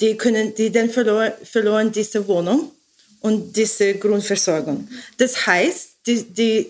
die 0.00 0.16
können, 0.16 0.54
die 0.54 0.70
dann 0.70 0.88
verloren, 0.90 1.32
verloren 1.44 1.92
diese 1.92 2.26
Wohnung 2.26 2.72
und 3.20 3.54
diese 3.56 3.94
Grundversorgung. 3.94 4.88
Das 5.18 5.46
heißt, 5.46 5.88
die, 6.06 6.22
die, 6.22 6.66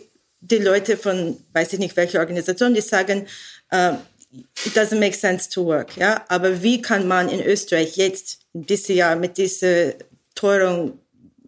die 0.50 0.58
Leute 0.58 0.96
von, 0.96 1.36
weiß 1.52 1.72
ich 1.72 1.78
nicht 1.78 1.96
welche 1.96 2.18
Organisation, 2.18 2.74
die 2.74 2.80
sagen, 2.80 3.26
äh, 3.70 3.94
it 4.64 4.74
doesn't 4.74 4.98
make 4.98 5.16
sense 5.16 5.48
to 5.48 5.64
work, 5.64 5.96
ja. 5.96 6.24
Aber 6.28 6.62
wie 6.62 6.80
kann 6.82 7.06
man 7.08 7.28
in 7.28 7.40
Österreich 7.40 7.96
jetzt, 7.96 8.40
dieses 8.52 8.88
Jahr 8.88 9.16
mit 9.16 9.38
dieser 9.38 9.94
teuren 10.34 10.98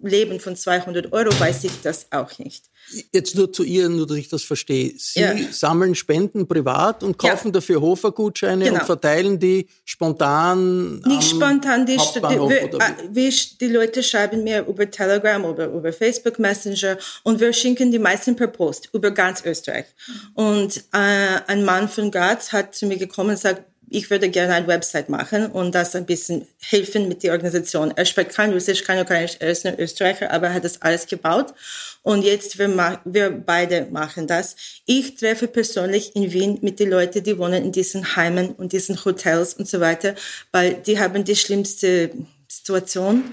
Leben 0.03 0.41
von 0.41 0.57
200 0.57 1.13
Euro, 1.13 1.39
weiß 1.39 1.65
ich 1.65 1.81
das 1.83 2.07
auch 2.11 2.39
nicht. 2.39 2.68
Jetzt 3.13 3.35
nur 3.35 3.53
zu 3.53 3.65
ihr, 3.65 3.89
nur 3.89 4.07
dass 4.07 4.17
ich 4.17 4.29
das 4.29 4.43
verstehe. 4.43 4.93
Sie 4.97 5.21
Ja. 5.21 5.35
sammeln 5.51 5.95
Spenden 5.95 6.47
privat 6.49 7.03
und 7.03 7.19
kaufen 7.19 7.53
dafür 7.53 7.81
Hofer-Gutscheine 7.81 8.65
Genau. 8.65 8.81
und 8.81 8.87
verteilen 8.87 9.39
die 9.39 9.67
spontan. 9.85 11.01
Nicht 11.01 11.31
spontan, 11.31 11.85
die, 11.87 11.97
die, 11.97 12.21
wir, 12.23 12.71
wir, 13.11 13.33
die 13.61 13.69
Leute 13.69 14.03
schreiben 14.03 14.45
mir 14.45 14.67
über 14.67 14.91
Telegram 14.91 15.45
oder 15.45 15.67
über 15.67 15.93
Facebook 15.93 16.39
Messenger 16.39 16.97
und 17.25 17.41
wir 17.41 17.53
schicken 17.53 17.93
die 17.93 17.99
meisten 17.99 18.37
per 18.37 18.49
Post 18.49 18.89
über 18.93 19.11
ganz 19.11 19.45
Österreich. 19.45 19.87
Und 20.35 20.79
äh, 20.93 21.41
ein 21.47 21.65
Mann 21.65 21.89
von 21.89 22.11
Graz 22.11 22.53
hat 22.53 22.75
zu 22.75 22.87
mir 22.87 22.97
gekommen 22.97 23.31
und 23.31 23.39
sagt, 23.39 23.63
ich 23.91 24.11
würde 24.11 24.29
gerne 24.29 24.55
eine 24.55 24.67
Website 24.67 25.09
machen 25.09 25.47
und 25.47 25.75
das 25.75 25.95
ein 25.97 26.07
bisschen 26.07 26.47
helfen 26.61 27.09
mit 27.09 27.23
der 27.23 27.33
Organisation. 27.33 27.93
Er 27.97 28.05
spricht 28.05 28.31
kein 28.31 28.53
Russisch, 28.53 28.85
kein 28.85 29.01
Ukrainisch, 29.01 29.37
er 29.39 29.51
ist 29.51 29.67
ein 29.67 29.79
Österreicher, 29.79 30.31
aber 30.31 30.49
er 30.49 30.55
hat 30.55 30.65
das 30.65 30.83
alles 30.83 31.07
gebaut. 31.07 31.55
Und 32.03 32.23
jetzt, 32.23 32.59
wir, 32.59 33.01
wir 33.05 33.31
beide 33.31 33.87
machen 33.91 34.27
das. 34.27 34.57
Ich 34.87 35.17
treffe 35.17 35.49
persönlich 35.49 36.15
in 36.17 36.33
Wien 36.33 36.59
mit 36.63 36.81
den 36.81 36.91
Leuten, 36.91 37.23
die 37.23 37.39
wohnen 37.39 37.65
in 37.65 37.73
diesen 37.73 38.17
Heimen 38.17 38.51
und 38.53 38.73
diesen 38.73 39.05
Hotels 39.05 39.55
und 39.55 39.69
so 39.69 39.81
weiter, 39.81 40.15
weil 40.53 40.75
die 40.75 40.99
haben 40.99 41.25
die 41.25 41.37
schlimmste 41.37 42.11
Situation. 42.49 43.25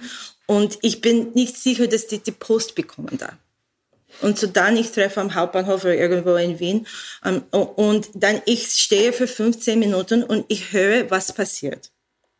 Und 0.47 0.77
ich 0.81 1.01
bin 1.01 1.31
nicht 1.33 1.57
sicher, 1.57 1.87
dass 1.87 2.07
die 2.07 2.19
die 2.19 2.31
Post 2.31 2.75
bekommen 2.75 3.17
da. 3.17 3.37
Und 4.21 4.39
so 4.39 4.47
dann 4.47 4.78
ich 4.78 4.91
treffe 4.91 5.21
am 5.21 5.36
Hauptbahnhof 5.36 5.84
oder 5.84 5.95
irgendwo 5.95 6.36
in 6.36 6.60
Wien 6.60 6.88
ähm, 7.23 7.43
und 7.51 8.10
dann 8.13 8.41
ich 8.45 8.67
stehe 8.67 9.13
für 9.13 9.28
15 9.28 9.78
Minuten 9.78 10.23
und 10.23 10.45
ich 10.47 10.71
höre, 10.71 11.10
was 11.12 11.34
passiert. 11.34 11.91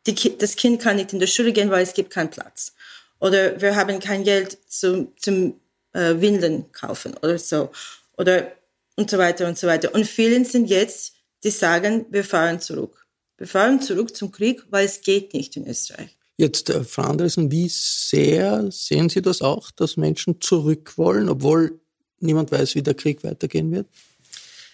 Die, 0.06 0.38
das 0.38 0.56
Kind 0.56 0.80
kann 0.80 0.96
nicht 0.96 1.12
in 1.12 1.18
die 1.18 1.26
Schule 1.26 1.52
gehen, 1.52 1.70
weil 1.70 1.82
es 1.82 1.94
gibt 1.94 2.10
keinen 2.10 2.30
Platz. 2.30 2.74
Oder 3.18 3.60
wir 3.60 3.76
haben 3.76 3.98
kein 3.98 4.24
Geld 4.24 4.58
zum, 4.68 5.12
zum 5.18 5.60
äh, 5.92 6.14
Windeln 6.20 6.70
kaufen 6.72 7.14
oder 7.22 7.38
so. 7.38 7.70
Oder 8.16 8.52
und 8.96 9.10
so 9.10 9.18
weiter 9.18 9.46
und 9.46 9.58
so 9.58 9.66
weiter. 9.66 9.94
Und 9.94 10.06
vielen 10.06 10.44
sind 10.44 10.66
jetzt, 10.66 11.14
die 11.44 11.50
sagen, 11.50 12.06
wir 12.10 12.24
fahren 12.24 12.60
zurück. 12.60 13.06
Wir 13.36 13.46
fahren 13.46 13.80
zurück 13.80 14.16
zum 14.16 14.32
Krieg, 14.32 14.64
weil 14.70 14.86
es 14.86 15.02
geht 15.02 15.34
nicht 15.34 15.56
in 15.56 15.66
Österreich. 15.68 16.16
Jetzt, 16.36 16.68
äh, 16.70 16.84
Frau 16.84 17.02
Andresen, 17.02 17.50
wie 17.50 17.68
sehr 17.70 18.70
sehen 18.70 19.08
Sie 19.08 19.22
das 19.22 19.40
auch, 19.40 19.70
dass 19.70 19.96
Menschen 19.96 20.40
zurück 20.40 20.98
wollen, 20.98 21.28
obwohl 21.28 21.80
niemand 22.20 22.52
weiß, 22.52 22.74
wie 22.74 22.82
der 22.82 22.94
Krieg 22.94 23.24
weitergehen 23.24 23.72
wird? 23.72 23.86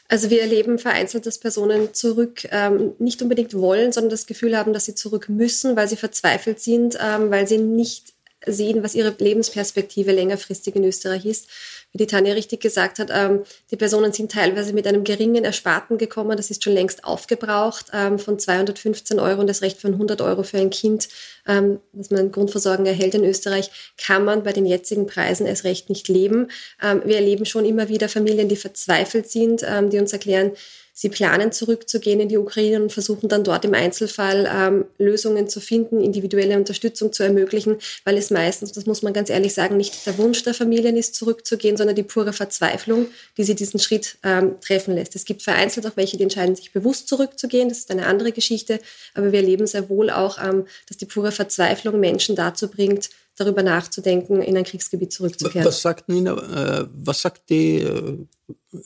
Also 0.08 0.28
wir 0.28 0.42
erleben 0.42 0.78
vereinzelt, 0.78 1.24
dass 1.24 1.38
Personen 1.38 1.94
zurück 1.94 2.46
ähm, 2.50 2.92
nicht 2.98 3.22
unbedingt 3.22 3.54
wollen, 3.54 3.92
sondern 3.92 4.10
das 4.10 4.26
Gefühl 4.26 4.56
haben, 4.58 4.72
dass 4.72 4.84
sie 4.84 4.94
zurück 4.94 5.28
müssen, 5.28 5.74
weil 5.76 5.88
sie 5.88 5.96
verzweifelt 5.96 6.60
sind, 6.60 6.98
ähm, 7.00 7.30
weil 7.30 7.46
sie 7.46 7.58
nicht 7.58 8.12
sehen, 8.44 8.82
was 8.82 8.94
ihre 8.94 9.14
Lebensperspektive 9.16 10.12
längerfristig 10.12 10.76
in 10.76 10.84
Österreich 10.84 11.24
ist 11.24 11.48
wie 11.92 11.98
die 11.98 12.06
Tanja 12.06 12.32
richtig 12.32 12.60
gesagt 12.60 12.98
hat, 12.98 13.10
ähm, 13.12 13.44
die 13.70 13.76
Personen 13.76 14.12
sind 14.12 14.32
teilweise 14.32 14.72
mit 14.72 14.86
einem 14.86 15.04
geringen 15.04 15.44
Ersparten 15.44 15.98
gekommen. 15.98 16.36
Das 16.36 16.50
ist 16.50 16.64
schon 16.64 16.72
längst 16.72 17.04
aufgebraucht 17.04 17.86
ähm, 17.92 18.18
von 18.18 18.38
215 18.38 19.18
Euro 19.18 19.40
und 19.40 19.46
das 19.46 19.60
Recht 19.60 19.78
von 19.78 19.92
100 19.92 20.20
Euro 20.22 20.42
für 20.42 20.58
ein 20.58 20.70
Kind, 20.70 21.08
ähm, 21.46 21.80
dass 21.92 22.10
man 22.10 22.32
Grundversorgung 22.32 22.86
erhält 22.86 23.14
in 23.14 23.24
Österreich, 23.24 23.70
kann 23.98 24.24
man 24.24 24.42
bei 24.42 24.52
den 24.52 24.64
jetzigen 24.64 25.06
Preisen 25.06 25.46
erst 25.46 25.64
recht 25.64 25.90
nicht 25.90 26.08
leben. 26.08 26.48
Ähm, 26.82 27.02
wir 27.04 27.16
erleben 27.16 27.44
schon 27.44 27.66
immer 27.66 27.88
wieder 27.88 28.08
Familien, 28.08 28.48
die 28.48 28.56
verzweifelt 28.56 29.30
sind, 29.30 29.62
ähm, 29.66 29.90
die 29.90 29.98
uns 29.98 30.12
erklären, 30.12 30.52
Sie 30.94 31.08
planen 31.08 31.52
zurückzugehen 31.52 32.20
in 32.20 32.28
die 32.28 32.36
Ukraine 32.36 32.82
und 32.82 32.92
versuchen 32.92 33.28
dann 33.28 33.44
dort 33.44 33.64
im 33.64 33.72
Einzelfall 33.72 34.50
ähm, 34.54 34.84
Lösungen 34.98 35.48
zu 35.48 35.60
finden, 35.60 36.02
individuelle 36.02 36.56
Unterstützung 36.58 37.14
zu 37.14 37.22
ermöglichen, 37.22 37.78
weil 38.04 38.18
es 38.18 38.30
meistens, 38.30 38.72
das 38.72 38.84
muss 38.84 39.02
man 39.02 39.14
ganz 39.14 39.30
ehrlich 39.30 39.54
sagen, 39.54 39.78
nicht 39.78 40.06
der 40.06 40.18
Wunsch 40.18 40.42
der 40.42 40.52
Familien 40.52 40.98
ist, 40.98 41.14
zurückzugehen, 41.14 41.78
sondern 41.78 41.96
die 41.96 42.02
pure 42.02 42.34
Verzweiflung, 42.34 43.06
die 43.38 43.44
sie 43.44 43.54
diesen 43.54 43.80
Schritt 43.80 44.18
ähm, 44.22 44.56
treffen 44.60 44.94
lässt. 44.94 45.16
Es 45.16 45.24
gibt 45.24 45.42
vereinzelt 45.42 45.86
auch 45.86 45.96
welche, 45.96 46.18
die 46.18 46.24
entscheiden 46.24 46.56
sich 46.56 46.72
bewusst 46.72 47.08
zurückzugehen, 47.08 47.70
das 47.70 47.78
ist 47.78 47.90
eine 47.90 48.04
andere 48.04 48.32
Geschichte, 48.32 48.78
aber 49.14 49.32
wir 49.32 49.40
erleben 49.40 49.66
sehr 49.66 49.88
wohl 49.88 50.10
auch, 50.10 50.38
ähm, 50.42 50.66
dass 50.88 50.98
die 50.98 51.06
pure 51.06 51.32
Verzweiflung 51.32 52.00
Menschen 52.00 52.36
dazu 52.36 52.68
bringt, 52.68 53.08
darüber 53.36 53.62
nachzudenken, 53.62 54.42
in 54.42 54.56
ein 54.56 54.64
Kriegsgebiet 54.64 55.12
zurückzukehren. 55.12 55.66
Was 55.66 55.82
sagt 55.82 56.08
Nina, 56.08 56.32
äh, 56.32 56.86
was 56.92 57.22
sagt 57.22 57.48
die 57.50 57.78
äh, 57.78 58.18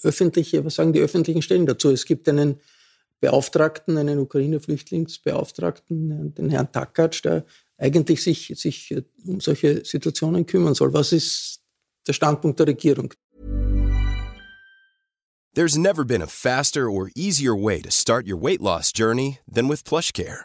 öffentliche, 0.02 0.62
was 0.64 0.74
sagen 0.76 0.92
die 0.92 1.00
öffentlichen 1.00 1.42
Stellen 1.42 1.66
dazu? 1.66 1.90
Es 1.90 2.04
gibt 2.04 2.28
einen 2.28 2.60
Beauftragten, 3.20 3.96
einen 3.96 4.18
Ukraine-Flüchtlingsbeauftragten, 4.18 6.34
den 6.34 6.50
Herrn 6.50 6.70
Takatsch, 6.70 7.24
der 7.24 7.46
eigentlich 7.78 8.22
sich, 8.22 8.52
sich 8.56 8.90
äh, 8.92 9.02
um 9.26 9.40
solche 9.40 9.82
Situationen 9.84 10.46
kümmern 10.46 10.74
soll. 10.74 10.92
Was 10.92 11.12
ist 11.12 11.60
der 12.06 12.12
Standpunkt 12.12 12.60
der 12.60 12.68
Regierung? 12.68 13.12
There's 15.54 15.78
never 15.78 16.04
been 16.04 16.20
a 16.20 16.26
faster 16.26 16.90
or 16.90 17.08
easier 17.16 17.54
way 17.54 17.80
to 17.80 17.90
start 17.90 18.26
your 18.26 18.38
weight 18.38 18.60
loss 18.60 18.92
journey 18.92 19.38
than 19.50 19.70
with 19.70 19.84
PlushCare. 19.84 20.44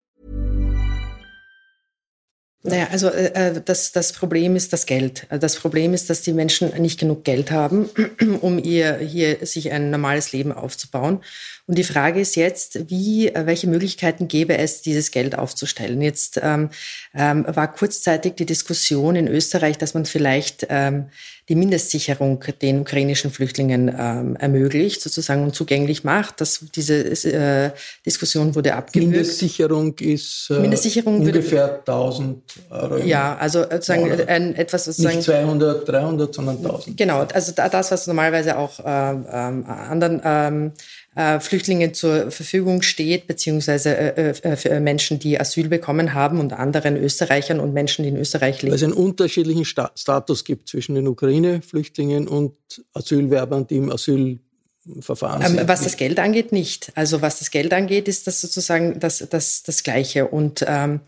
Naja, 2.63 2.89
also 2.91 3.09
äh, 3.09 3.31
äh, 3.33 3.61
das, 3.63 3.91
das 3.91 4.13
Problem 4.13 4.55
ist 4.55 4.71
das 4.71 4.85
Geld. 4.85 5.25
Das 5.29 5.55
Problem 5.55 5.95
ist, 5.95 6.11
dass 6.11 6.21
die 6.21 6.33
Menschen 6.33 6.69
nicht 6.79 6.99
genug 6.99 7.23
Geld 7.23 7.49
haben, 7.49 7.89
um 8.41 8.59
ihr 8.59 8.97
hier 8.97 9.43
sich 9.45 9.71
ein 9.71 9.89
normales 9.89 10.31
Leben 10.31 10.51
aufzubauen. 10.51 11.21
Und 11.65 11.77
die 11.77 11.83
Frage 11.83 12.19
ist 12.19 12.35
jetzt, 12.35 12.89
wie, 12.89 13.29
äh, 13.29 13.47
welche 13.47 13.67
Möglichkeiten 13.67 14.27
gäbe 14.27 14.57
es, 14.57 14.83
dieses 14.83 15.09
Geld 15.09 15.35
aufzustellen? 15.35 16.01
Jetzt 16.01 16.39
ähm, 16.43 16.69
ähm, 17.15 17.45
war 17.47 17.73
kurzzeitig 17.73 18.35
die 18.35 18.45
Diskussion 18.45 19.15
in 19.15 19.27
Österreich, 19.27 19.79
dass 19.79 19.95
man 19.95 20.05
vielleicht 20.05 20.67
ähm, 20.69 21.09
die 21.51 21.55
Mindestsicherung 21.57 22.41
den 22.61 22.79
ukrainischen 22.79 23.29
Flüchtlingen 23.29 23.89
ähm, 23.89 24.37
ermöglicht, 24.37 25.01
sozusagen 25.01 25.43
und 25.43 25.53
zugänglich 25.53 26.05
macht. 26.05 26.39
Das, 26.39 26.61
diese 26.73 26.95
äh, 27.27 27.71
Diskussion 28.05 28.55
wurde 28.55 28.73
abgewürgt. 28.73 29.11
Mindestsicherung 29.11 29.97
ist 29.99 30.49
äh, 30.49 30.59
Mindestsicherung 30.59 31.19
ungefähr 31.19 31.81
würde, 31.85 31.91
1000 31.91 32.41
Euro. 32.69 32.97
Ja, 32.99 33.35
also 33.35 33.63
sozusagen 33.63 34.29
ein, 34.29 34.55
etwas 34.55 34.85
sozusagen. 34.85 35.17
Nicht 35.17 35.25
200, 35.25 35.89
300, 35.89 36.33
sondern 36.33 36.55
1000. 36.55 36.95
Genau, 36.95 37.27
also 37.33 37.51
das, 37.51 37.91
was 37.91 38.07
normalerweise 38.07 38.57
auch 38.57 38.79
ähm, 38.85 39.25
anderen 39.65 40.21
ähm, 40.23 40.71
äh, 41.15 41.39
Flüchtlingen 41.39 41.93
zur 41.93 42.31
Verfügung 42.31 42.81
steht, 42.81 43.27
beziehungsweise 43.27 43.95
äh, 43.97 44.29
äh, 44.29 44.55
für 44.55 44.79
Menschen, 44.79 45.19
die 45.19 45.39
Asyl 45.39 45.67
bekommen 45.67 46.13
haben 46.13 46.39
und 46.39 46.53
anderen 46.53 46.95
Österreichern 46.95 47.59
und 47.59 47.73
Menschen, 47.73 48.03
die 48.03 48.09
in 48.09 48.17
Österreich 48.17 48.61
leben. 48.61 48.71
Weil 48.71 48.77
es 48.77 48.83
einen 48.83 48.93
unterschiedlichen 48.93 49.65
Sta 49.65 49.91
Status 49.95 50.45
gibt 50.45 50.69
zwischen 50.69 50.95
den 50.95 51.07
Ukraine-Flüchtlingen 51.07 52.27
und 52.27 52.55
Asylwerbern, 52.93 53.67
die 53.67 53.77
im 53.77 53.91
Asyl 53.91 54.39
ähm, 54.83 55.59
was 55.67 55.83
das 55.83 55.95
Geld 55.95 56.17
angeht, 56.17 56.51
nicht. 56.51 56.91
Also 56.95 57.21
was 57.21 57.37
das 57.37 57.51
Geld 57.51 57.71
angeht, 57.71 58.07
ist 58.07 58.25
das 58.25 58.41
sozusagen 58.41 58.99
das, 58.99 59.19
das, 59.29 59.61
das 59.61 59.83
Gleiche. 59.83 60.27
Und 60.27 60.65
ähm, 60.67 61.01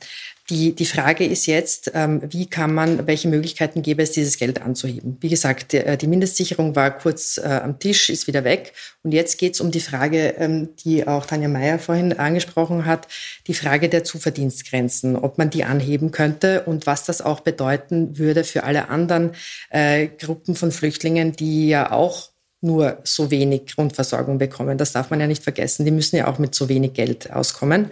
die, 0.49 0.75
die 0.75 0.85
Frage 0.85 1.25
ist 1.25 1.45
jetzt, 1.45 1.91
ähm, 1.93 2.21
wie 2.29 2.47
kann 2.47 2.73
man, 2.73 3.07
welche 3.07 3.29
Möglichkeiten 3.29 3.81
gäbe 3.81 4.03
es, 4.03 4.11
dieses 4.11 4.37
Geld 4.37 4.61
anzuheben? 4.61 5.17
Wie 5.21 5.29
gesagt, 5.29 5.71
die, 5.71 5.77
äh, 5.77 5.95
die 5.95 6.07
Mindestsicherung 6.07 6.75
war 6.75 6.97
kurz 6.97 7.37
äh, 7.37 7.47
am 7.47 7.79
Tisch, 7.79 8.09
ist 8.09 8.27
wieder 8.27 8.43
weg. 8.43 8.73
Und 9.03 9.13
jetzt 9.13 9.37
geht 9.37 9.53
es 9.53 9.61
um 9.61 9.71
die 9.71 9.79
Frage, 9.79 10.35
ähm, 10.37 10.75
die 10.83 11.07
auch 11.07 11.25
Tanja 11.25 11.47
Meyer 11.47 11.79
vorhin 11.79 12.11
angesprochen 12.11 12.85
hat, 12.85 13.07
die 13.47 13.53
Frage 13.53 13.87
der 13.87 14.03
Zuverdienstgrenzen, 14.03 15.15
ob 15.15 15.37
man 15.37 15.49
die 15.49 15.63
anheben 15.63 16.11
könnte 16.11 16.63
und 16.63 16.87
was 16.87 17.05
das 17.05 17.21
auch 17.21 17.39
bedeuten 17.39 18.17
würde 18.17 18.43
für 18.43 18.63
alle 18.63 18.89
anderen 18.89 19.31
äh, 19.69 20.07
Gruppen 20.07 20.55
von 20.55 20.73
Flüchtlingen, 20.73 21.31
die 21.31 21.69
ja 21.69 21.91
auch 21.93 22.32
nur 22.63 22.97
so 23.03 23.29
wenig 23.29 23.75
Grundversorgung 23.75 24.37
bekommen. 24.37 24.77
Das 24.77 24.91
darf 24.91 25.09
man 25.09 25.19
ja 25.19 25.27
nicht 25.27 25.43
vergessen. 25.43 25.85
Die 25.85 25.91
müssen 25.91 26.15
ja 26.15 26.27
auch 26.27 26.39
mit 26.39 26.55
so 26.55 26.69
wenig 26.69 26.93
Geld 26.93 27.31
auskommen. 27.31 27.91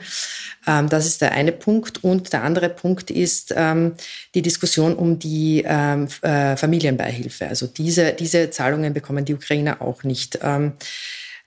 Ähm, 0.68 0.90
das 0.90 1.06
ist 1.06 1.22
der 1.22 1.34
eine 1.34 1.52
Punkt. 1.52 2.04
Und 2.04 2.34
der 2.34 2.44
andere 2.44 2.70
Punkt 2.70 3.12
ist 3.12 3.54
ähm, 3.56 3.94
die 4.34 4.42
Diskussion 4.42 4.96
um 4.96 5.20
die 5.20 5.64
ähm, 5.66 6.08
äh, 6.22 6.56
Familienbeihilfe. 6.56 7.48
Also 7.48 7.68
diese, 7.68 8.14
diese 8.14 8.50
Zahlungen 8.50 8.94
bekommen 8.94 9.26
die 9.26 9.34
Ukrainer 9.34 9.82
auch 9.82 10.04
nicht. 10.04 10.40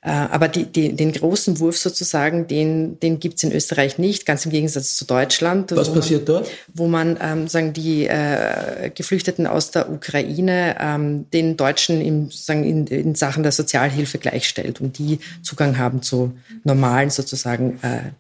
Äh, 0.05 0.11
aber 0.11 0.49
die, 0.49 0.67
die, 0.67 0.95
den 0.95 1.13
großen 1.13 1.59
Wurf 1.61 1.79
sozusagen, 1.79 2.47
den, 2.47 3.01
den 3.01 3.21
gibt 3.21 3.39
es 3.39 3.43
in 3.43 3.53
Österreich 3.53 3.97
nicht, 3.97 4.27
ganz 4.27 4.45
im 4.45 4.53
Gegensatz 4.53 4.97
zu 4.97 5.07
Deutschland. 5.07 5.75
Was 5.75 5.93
passiert 5.93 6.29
man, 6.29 6.37
dort? 6.37 6.51
Wo 6.75 6.89
man 6.89 7.19
ähm, 7.23 7.49
sagen, 7.49 7.73
die 7.73 8.07
äh, 8.07 8.91
Geflüchteten 8.95 9.47
aus 9.47 9.71
der 9.71 9.91
Ukraine 9.91 10.77
ähm, 10.79 11.31
den 11.31 11.57
Deutschen 11.57 12.03
im, 12.03 12.31
sagen, 12.31 12.65
in, 12.65 12.87
in 12.87 13.15
Sachen 13.15 13.43
der 13.43 13.53
Sozialhilfe 13.53 14.19
gleichstellt 14.19 14.79
und 14.83 14.99
die 14.99 15.21
Zugang 15.43 15.79
haben 15.79 16.03
zu 16.03 16.35
normalen 16.65 17.09
sozusagen 17.09 17.79
äh, 17.81 18.11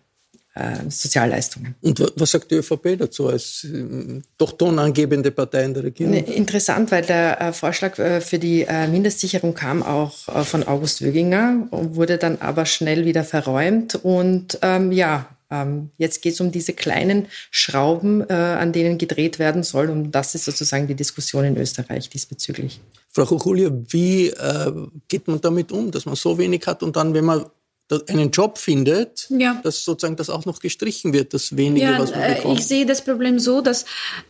äh, 0.56 0.88
Sozialleistungen. 0.88 1.74
Und 1.82 2.12
was 2.14 2.30
sagt 2.30 2.50
die 2.52 2.54
ÖVP 2.54 2.96
dazu 2.96 3.26
als 3.26 3.64
äh, 3.64 4.20
doch 4.38 4.52
tonangebende 4.52 5.32
Partei 5.32 5.64
in 5.64 5.74
der 5.74 5.82
Regierung? 5.82 6.14
Ne, 6.14 6.20
interessant, 6.20 6.92
weil 6.92 7.02
der 7.02 7.40
äh, 7.40 7.52
Vorschlag 7.52 7.98
äh, 7.98 8.20
für 8.20 8.38
die 8.38 8.64
Mindestsicherung 8.64 9.54
kam 9.54 9.82
auch 9.82 10.12
von 10.44 10.62
August 10.62 11.02
Wöginger, 11.02 11.66
wurde 11.70 12.18
dann 12.18 12.38
aber 12.40 12.66
schnell 12.66 13.04
wieder 13.04 13.24
verräumt 13.24 13.96
und 13.96 14.58
ähm, 14.62 14.92
ja, 14.92 15.28
Ähm, 15.50 15.90
jetzt 15.98 16.22
geht 16.22 16.32
es 16.32 16.40
um 16.40 16.50
diese 16.50 16.72
kleinen 16.72 17.26
Schrauben, 17.50 18.22
an 18.30 18.72
denen 18.72 18.96
gedreht 18.96 19.38
werden 19.38 19.62
soll. 19.62 19.90
Und 19.90 20.10
das 20.12 20.34
ist 20.34 20.46
sozusagen 20.46 20.86
die 20.88 20.94
Diskussion 20.94 21.44
in 21.44 21.56
Österreich 21.56 22.08
diesbezüglich. 22.08 22.80
Frau 23.10 23.26
Kuchulia, 23.26 23.70
wie 23.90 24.32
geht 25.06 25.28
man 25.28 25.40
damit 25.40 25.70
um, 25.70 25.90
dass 25.90 26.06
man 26.06 26.16
so 26.16 26.38
wenig 26.38 26.66
hat 26.66 26.82
und 26.82 26.96
dann, 26.96 27.12
wenn 27.12 27.26
man 27.26 27.44
einen 28.08 28.30
Job 28.30 28.56
findet, 28.56 29.26
ja. 29.28 29.60
dass 29.62 29.84
sozusagen 29.84 30.16
das 30.16 30.30
auch 30.30 30.46
noch 30.46 30.60
gestrichen 30.60 31.12
wird, 31.12 31.34
das 31.34 31.56
wenige, 31.56 31.86
ja, 31.86 31.98
was 31.98 32.10
man 32.10 32.20
äh, 32.22 32.34
bekommt. 32.36 32.58
Ich 32.58 32.66
sehe 32.66 32.86
das 32.86 33.04
Problem 33.04 33.38
so, 33.38 33.60
dass 33.60 33.84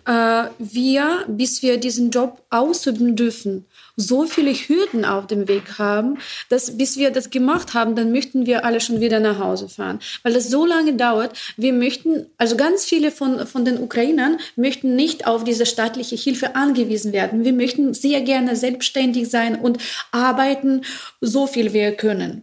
äh, 0.06 0.44
wir, 0.58 1.24
bis 1.28 1.62
wir 1.62 1.78
diesen 1.78 2.10
Job 2.10 2.42
ausüben 2.50 3.14
dürfen, 3.14 3.66
so 3.96 4.26
viele 4.26 4.52
Hürden 4.52 5.04
auf 5.04 5.28
dem 5.28 5.46
Weg 5.46 5.78
haben, 5.78 6.18
dass 6.48 6.76
bis 6.76 6.96
wir 6.96 7.12
das 7.12 7.30
gemacht 7.30 7.74
haben, 7.74 7.94
dann 7.94 8.10
möchten 8.10 8.44
wir 8.44 8.64
alle 8.64 8.80
schon 8.80 9.00
wieder 9.00 9.20
nach 9.20 9.38
Hause 9.38 9.68
fahren, 9.68 10.00
weil 10.24 10.32
das 10.32 10.50
so 10.50 10.66
lange 10.66 10.94
dauert. 10.94 11.38
Wir 11.56 11.72
möchten, 11.72 12.26
also 12.36 12.56
ganz 12.56 12.84
viele 12.84 13.12
von, 13.12 13.46
von 13.46 13.64
den 13.64 13.78
Ukrainern 13.78 14.38
möchten 14.56 14.96
nicht 14.96 15.28
auf 15.28 15.44
diese 15.44 15.64
staatliche 15.64 16.16
Hilfe 16.16 16.56
angewiesen 16.56 17.12
werden. 17.12 17.44
Wir 17.44 17.52
möchten 17.52 17.94
sehr 17.94 18.20
gerne 18.22 18.56
selbstständig 18.56 19.30
sein 19.30 19.60
und 19.60 19.78
arbeiten, 20.10 20.82
so 21.20 21.46
viel 21.46 21.72
wir 21.72 21.92
können 21.92 22.42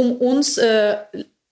um 0.00 0.16
uns 0.16 0.56
äh, 0.56 0.96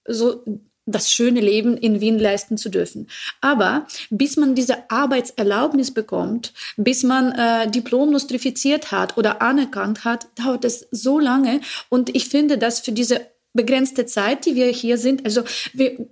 so 0.07 0.43
das 0.87 1.13
schöne 1.13 1.41
Leben 1.41 1.77
in 1.77 2.01
Wien 2.01 2.19
leisten 2.19 2.57
zu 2.57 2.71
dürfen. 2.71 3.09
Aber 3.43 3.87
bis 4.09 4.39
man 4.39 4.55
diese 4.55 4.91
Arbeitserlaubnis 4.91 5.93
bekommt, 5.93 6.55
bis 6.79 7.03
man 7.03 7.33
äh, 7.33 7.71
Diplom 7.71 8.11
nostrifiziert 8.11 8.91
hat 8.91 9.19
oder 9.19 9.43
anerkannt 9.43 10.05
hat, 10.07 10.29
dauert 10.35 10.65
es 10.65 10.89
so 10.91 11.19
lange. 11.19 11.61
Und 11.91 12.17
ich 12.17 12.31
finde, 12.31 12.57
dass 12.57 12.81
für 12.81 12.93
diese 12.93 13.21
begrenzte 13.53 14.07
Zeit, 14.07 14.47
die 14.47 14.55
wir 14.55 14.69
hier 14.69 14.97
sind, 14.97 15.27
also 15.27 15.43
wir, 15.75 16.09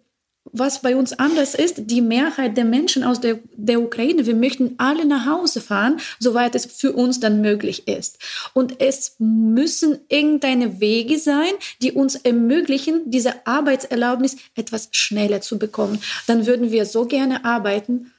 was 0.59 0.83
bei 0.83 0.97
uns 0.97 1.13
anders 1.13 1.55
ist, 1.55 1.75
die 1.91 2.01
Mehrheit 2.01 2.57
der 2.57 2.65
Menschen 2.65 3.05
aus 3.05 3.21
der, 3.21 3.39
der 3.55 3.81
Ukraine, 3.81 4.27
wir 4.27 4.35
möchten 4.35 4.75
alle 4.79 5.07
nach 5.07 5.27
Hause 5.27 5.61
fahren, 5.61 5.99
soweit 6.19 6.55
es 6.55 6.67
für 6.67 6.93
uns 6.93 7.21
dann 7.21 7.41
möglich 7.41 7.89
ist. 7.89 8.19
Und 8.55 8.81
es 8.81 9.17
müssen 9.19 9.99
irgendeine 10.09 10.81
Wege 10.81 11.19
sein, 11.19 11.53
die 11.83 11.93
uns 11.93 12.17
ermöglichen, 12.17 13.11
diese 13.11 13.47
Arbeitserlaubnis 13.47 14.37
etwas 14.55 14.89
schneller 14.93 15.41
zu 15.41 15.59
bekommen. 15.59 16.01
Dann 16.27 16.47
würden 16.47 16.71
wir 16.71 16.87
so 16.87 17.07
gerne 17.07 17.45
arbeiten. 17.45 18.13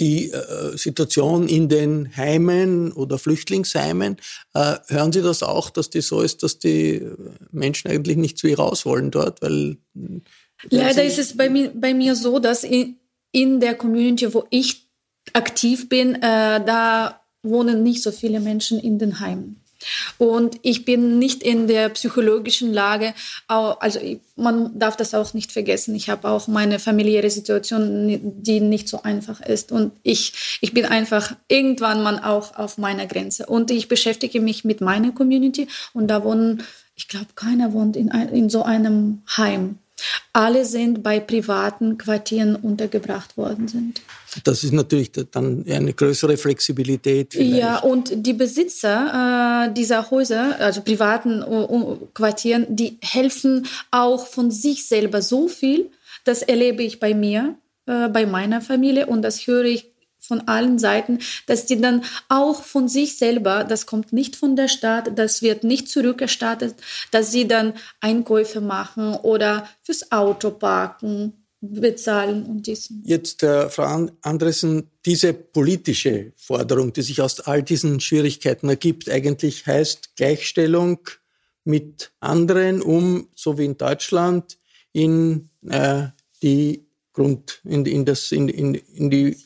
Die 0.00 0.30
äh, 0.30 0.76
Situation 0.76 1.48
in 1.48 1.68
den 1.68 2.16
Heimen 2.16 2.92
oder 2.92 3.18
Flüchtlingsheimen, 3.18 4.16
äh, 4.54 4.76
hören 4.86 5.12
Sie 5.12 5.22
das 5.22 5.42
auch, 5.42 5.70
dass 5.70 5.90
die 5.90 6.02
so 6.02 6.20
ist, 6.20 6.44
dass 6.44 6.60
die 6.60 7.04
Menschen 7.50 7.90
eigentlich 7.90 8.16
nicht 8.16 8.38
zu 8.38 8.46
ihr 8.46 8.58
raus 8.58 8.86
wollen 8.86 9.10
dort, 9.10 9.42
weil 9.42 9.78
Leider 10.70 11.04
ist 11.04 11.18
es 11.18 11.36
bei 11.36 11.48
mir, 11.48 11.70
bei 11.74 11.94
mir 11.94 12.14
so, 12.14 12.38
dass 12.38 12.64
in, 12.64 12.96
in 13.32 13.60
der 13.60 13.74
Community, 13.74 14.32
wo 14.34 14.44
ich 14.50 14.86
aktiv 15.32 15.88
bin, 15.88 16.16
äh, 16.16 16.64
da 16.64 17.20
wohnen 17.42 17.82
nicht 17.82 18.02
so 18.02 18.10
viele 18.10 18.40
Menschen 18.40 18.78
in 18.78 18.98
den 18.98 19.20
Heimen. 19.20 19.62
Und 20.18 20.58
ich 20.62 20.84
bin 20.84 21.18
nicht 21.18 21.42
in 21.42 21.68
der 21.68 21.88
psychologischen 21.90 22.72
Lage, 22.72 23.14
also 23.46 24.00
man 24.34 24.76
darf 24.78 24.96
das 24.96 25.14
auch 25.14 25.34
nicht 25.34 25.52
vergessen. 25.52 25.94
Ich 25.94 26.10
habe 26.10 26.28
auch 26.28 26.48
meine 26.48 26.78
familiäre 26.80 27.30
Situation, 27.30 28.20
die 28.42 28.60
nicht 28.60 28.88
so 28.88 29.02
einfach 29.02 29.40
ist. 29.40 29.70
Und 29.70 29.92
ich, 30.02 30.58
ich 30.60 30.74
bin 30.74 30.84
einfach 30.84 31.36
irgendwann 31.46 32.02
mal 32.02 32.18
auch 32.24 32.56
auf 32.56 32.78
meiner 32.78 33.06
Grenze. 33.06 33.46
Und 33.46 33.70
ich 33.70 33.88
beschäftige 33.88 34.40
mich 34.40 34.64
mit 34.64 34.80
meiner 34.80 35.12
Community 35.12 35.68
und 35.92 36.08
da 36.08 36.24
wohnen, 36.24 36.64
ich 36.96 37.06
glaube, 37.06 37.28
keiner 37.36 37.72
wohnt 37.72 37.96
in, 37.96 38.08
in 38.08 38.50
so 38.50 38.64
einem 38.64 39.22
Heim. 39.36 39.78
Alle 40.32 40.64
sind 40.64 41.02
bei 41.02 41.20
privaten 41.20 41.98
Quartieren 41.98 42.56
untergebracht 42.56 43.36
worden 43.36 43.68
sind. 43.68 44.02
Das 44.44 44.62
ist 44.62 44.72
natürlich 44.72 45.10
dann 45.12 45.64
eine 45.68 45.92
größere 45.92 46.36
Flexibilität. 46.36 47.32
Vielleicht. 47.32 47.58
Ja, 47.58 47.78
und 47.78 48.12
die 48.14 48.34
Besitzer 48.34 49.66
äh, 49.68 49.74
dieser 49.74 50.10
Häuser, 50.10 50.56
also 50.60 50.82
privaten 50.82 51.42
uh, 51.42 51.96
Quartieren, 52.14 52.66
die 52.68 52.98
helfen 53.00 53.66
auch 53.90 54.26
von 54.26 54.50
sich 54.50 54.86
selber 54.86 55.22
so 55.22 55.48
viel. 55.48 55.90
Das 56.24 56.42
erlebe 56.42 56.82
ich 56.82 57.00
bei 57.00 57.14
mir, 57.14 57.56
äh, 57.86 58.08
bei 58.08 58.26
meiner 58.26 58.60
Familie 58.60 59.06
und 59.06 59.22
das 59.22 59.46
höre 59.46 59.64
ich 59.64 59.90
von 60.28 60.46
allen 60.46 60.78
Seiten, 60.78 61.18
dass 61.46 61.66
die 61.66 61.80
dann 61.80 62.04
auch 62.28 62.62
von 62.62 62.86
sich 62.88 63.16
selber, 63.16 63.64
das 63.64 63.86
kommt 63.86 64.12
nicht 64.12 64.36
von 64.36 64.54
der 64.54 64.68
Stadt, 64.68 65.18
das 65.18 65.42
wird 65.42 65.64
nicht 65.64 65.88
zurückerstattet, 65.88 66.76
dass 67.10 67.32
sie 67.32 67.48
dann 67.48 67.72
Einkäufe 68.00 68.60
machen 68.60 69.14
oder 69.14 69.68
fürs 69.82 70.12
Auto 70.12 70.50
parken, 70.50 71.32
bezahlen 71.60 72.44
und 72.46 72.66
diesen. 72.66 73.02
Jetzt, 73.04 73.42
äh, 73.42 73.68
Frau 73.68 74.08
Andresen, 74.22 74.90
diese 75.04 75.32
politische 75.32 76.32
Forderung, 76.36 76.92
die 76.92 77.02
sich 77.02 77.20
aus 77.20 77.40
all 77.40 77.62
diesen 77.62 78.00
Schwierigkeiten 78.00 78.68
ergibt, 78.68 79.10
eigentlich 79.10 79.66
heißt 79.66 80.14
Gleichstellung 80.14 81.00
mit 81.64 82.12
anderen, 82.20 82.80
um, 82.80 83.28
so 83.34 83.58
wie 83.58 83.64
in 83.64 83.76
Deutschland, 83.76 84.58
in 84.92 85.50
äh, 85.68 86.06
die 86.42 86.86
Grund, 87.12 87.60
in, 87.64 87.84
in, 87.86 88.04
das, 88.04 88.30
in, 88.30 88.48
in, 88.48 88.74
in 88.74 89.10
die 89.10 89.36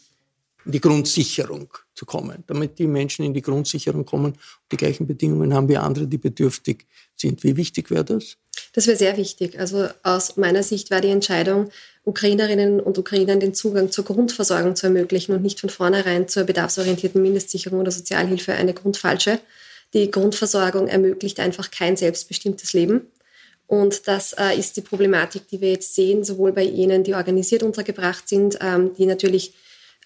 in 0.64 0.72
die 0.72 0.80
Grundsicherung 0.80 1.68
zu 1.94 2.06
kommen, 2.06 2.44
damit 2.46 2.78
die 2.78 2.86
Menschen 2.86 3.24
in 3.24 3.34
die 3.34 3.42
Grundsicherung 3.42 4.04
kommen 4.04 4.32
und 4.32 4.38
die 4.70 4.76
gleichen 4.76 5.06
Bedingungen 5.06 5.54
haben 5.54 5.68
wie 5.68 5.76
andere, 5.76 6.06
die 6.06 6.18
bedürftig 6.18 6.86
sind. 7.16 7.42
Wie 7.44 7.56
wichtig 7.56 7.90
wäre 7.90 8.04
das? 8.04 8.36
Das 8.72 8.86
wäre 8.86 8.96
sehr 8.96 9.16
wichtig. 9.16 9.58
Also 9.58 9.88
aus 10.02 10.36
meiner 10.36 10.62
Sicht 10.62 10.90
war 10.90 11.00
die 11.00 11.08
Entscheidung, 11.08 11.70
Ukrainerinnen 12.04 12.80
und 12.80 12.98
Ukrainern 12.98 13.40
den 13.40 13.54
Zugang 13.54 13.90
zur 13.90 14.04
Grundversorgung 14.04 14.74
zu 14.76 14.86
ermöglichen 14.86 15.34
und 15.34 15.42
nicht 15.42 15.60
von 15.60 15.70
vornherein 15.70 16.28
zur 16.28 16.44
bedarfsorientierten 16.44 17.22
Mindestsicherung 17.22 17.80
oder 17.80 17.90
Sozialhilfe 17.90 18.52
eine 18.54 18.74
grundfalsche. 18.74 19.38
Die 19.94 20.10
Grundversorgung 20.10 20.88
ermöglicht 20.88 21.38
einfach 21.38 21.70
kein 21.70 21.96
selbstbestimmtes 21.96 22.72
Leben. 22.72 23.02
Und 23.66 24.08
das 24.08 24.32
äh, 24.34 24.58
ist 24.58 24.76
die 24.76 24.80
Problematik, 24.80 25.48
die 25.48 25.60
wir 25.60 25.70
jetzt 25.70 25.94
sehen, 25.94 26.24
sowohl 26.24 26.52
bei 26.52 26.62
jenen, 26.62 27.04
die 27.04 27.14
organisiert 27.14 27.62
untergebracht 27.62 28.28
sind, 28.28 28.58
ähm, 28.60 28.92
die 28.94 29.06
natürlich 29.06 29.54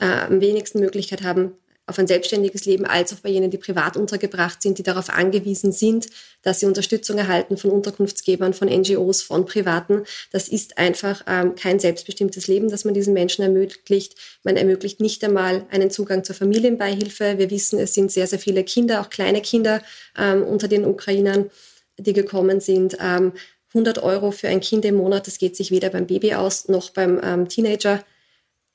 äh, 0.01 0.05
am 0.05 0.41
wenigsten 0.41 0.81
Möglichkeit 0.81 1.23
haben 1.23 1.53
auf 1.87 1.99
ein 2.01 2.09
selbstständiges 2.09 2.65
Leben, 2.67 2.85
als 2.85 3.13
auch 3.13 3.19
bei 3.19 3.29
jenen, 3.29 3.51
die 3.51 3.59
privat 3.59 3.97
untergebracht 3.97 4.61
sind, 4.61 4.79
die 4.79 4.83
darauf 4.83 5.09
angewiesen 5.09 5.71
sind, 5.71 6.09
dass 6.43 6.59
sie 6.59 6.67
Unterstützung 6.67 7.17
erhalten 7.17 7.57
von 7.57 7.71
Unterkunftsgebern, 7.71 8.55
von 8.55 8.69
NGOs, 8.69 9.23
von 9.23 9.47
Privaten. 9.47 10.03
Das 10.33 10.49
ist 10.49 10.79
einfach 10.79 11.23
ähm, 11.29 11.55
kein 11.55 11.79
selbstbestimmtes 11.79 12.49
Leben, 12.49 12.71
das 12.71 12.85
man 12.85 12.95
diesen 12.95 13.15
Menschen 13.15 13.43
ermöglicht. 13.43 14.17
Man 14.43 14.57
ermöglicht 14.57 15.01
nicht 15.01 15.23
einmal 15.23 15.65
einen 15.71 15.91
Zugang 15.91 16.25
zur 16.25 16.35
Familienbeihilfe. 16.35 17.39
Wir 17.39 17.51
wissen, 17.51 17.79
es 17.79 17.95
sind 17.95 18.11
sehr, 18.11 18.27
sehr 18.27 18.41
viele 18.41 18.65
Kinder, 18.65 19.01
auch 19.01 19.09
kleine 19.09 19.41
Kinder 19.41 19.81
ähm, 20.19 20.43
unter 20.43 20.67
den 20.67 20.85
Ukrainern, 20.85 21.51
die 21.99 22.13
gekommen 22.13 22.61
sind. 22.61 22.97
Ähm, 23.01 23.33
100 23.69 24.03
Euro 24.03 24.33
für 24.33 24.49
ein 24.49 24.61
Kind 24.61 24.85
im 24.85 24.97
Monat, 24.97 25.27
das 25.27 25.39
geht 25.39 25.55
sich 25.55 25.71
weder 25.71 25.91
beim 25.91 26.07
Baby 26.07 26.35
aus 26.35 26.67
noch 26.69 26.91
beim 26.91 27.21
ähm, 27.23 27.49
Teenager 27.49 28.03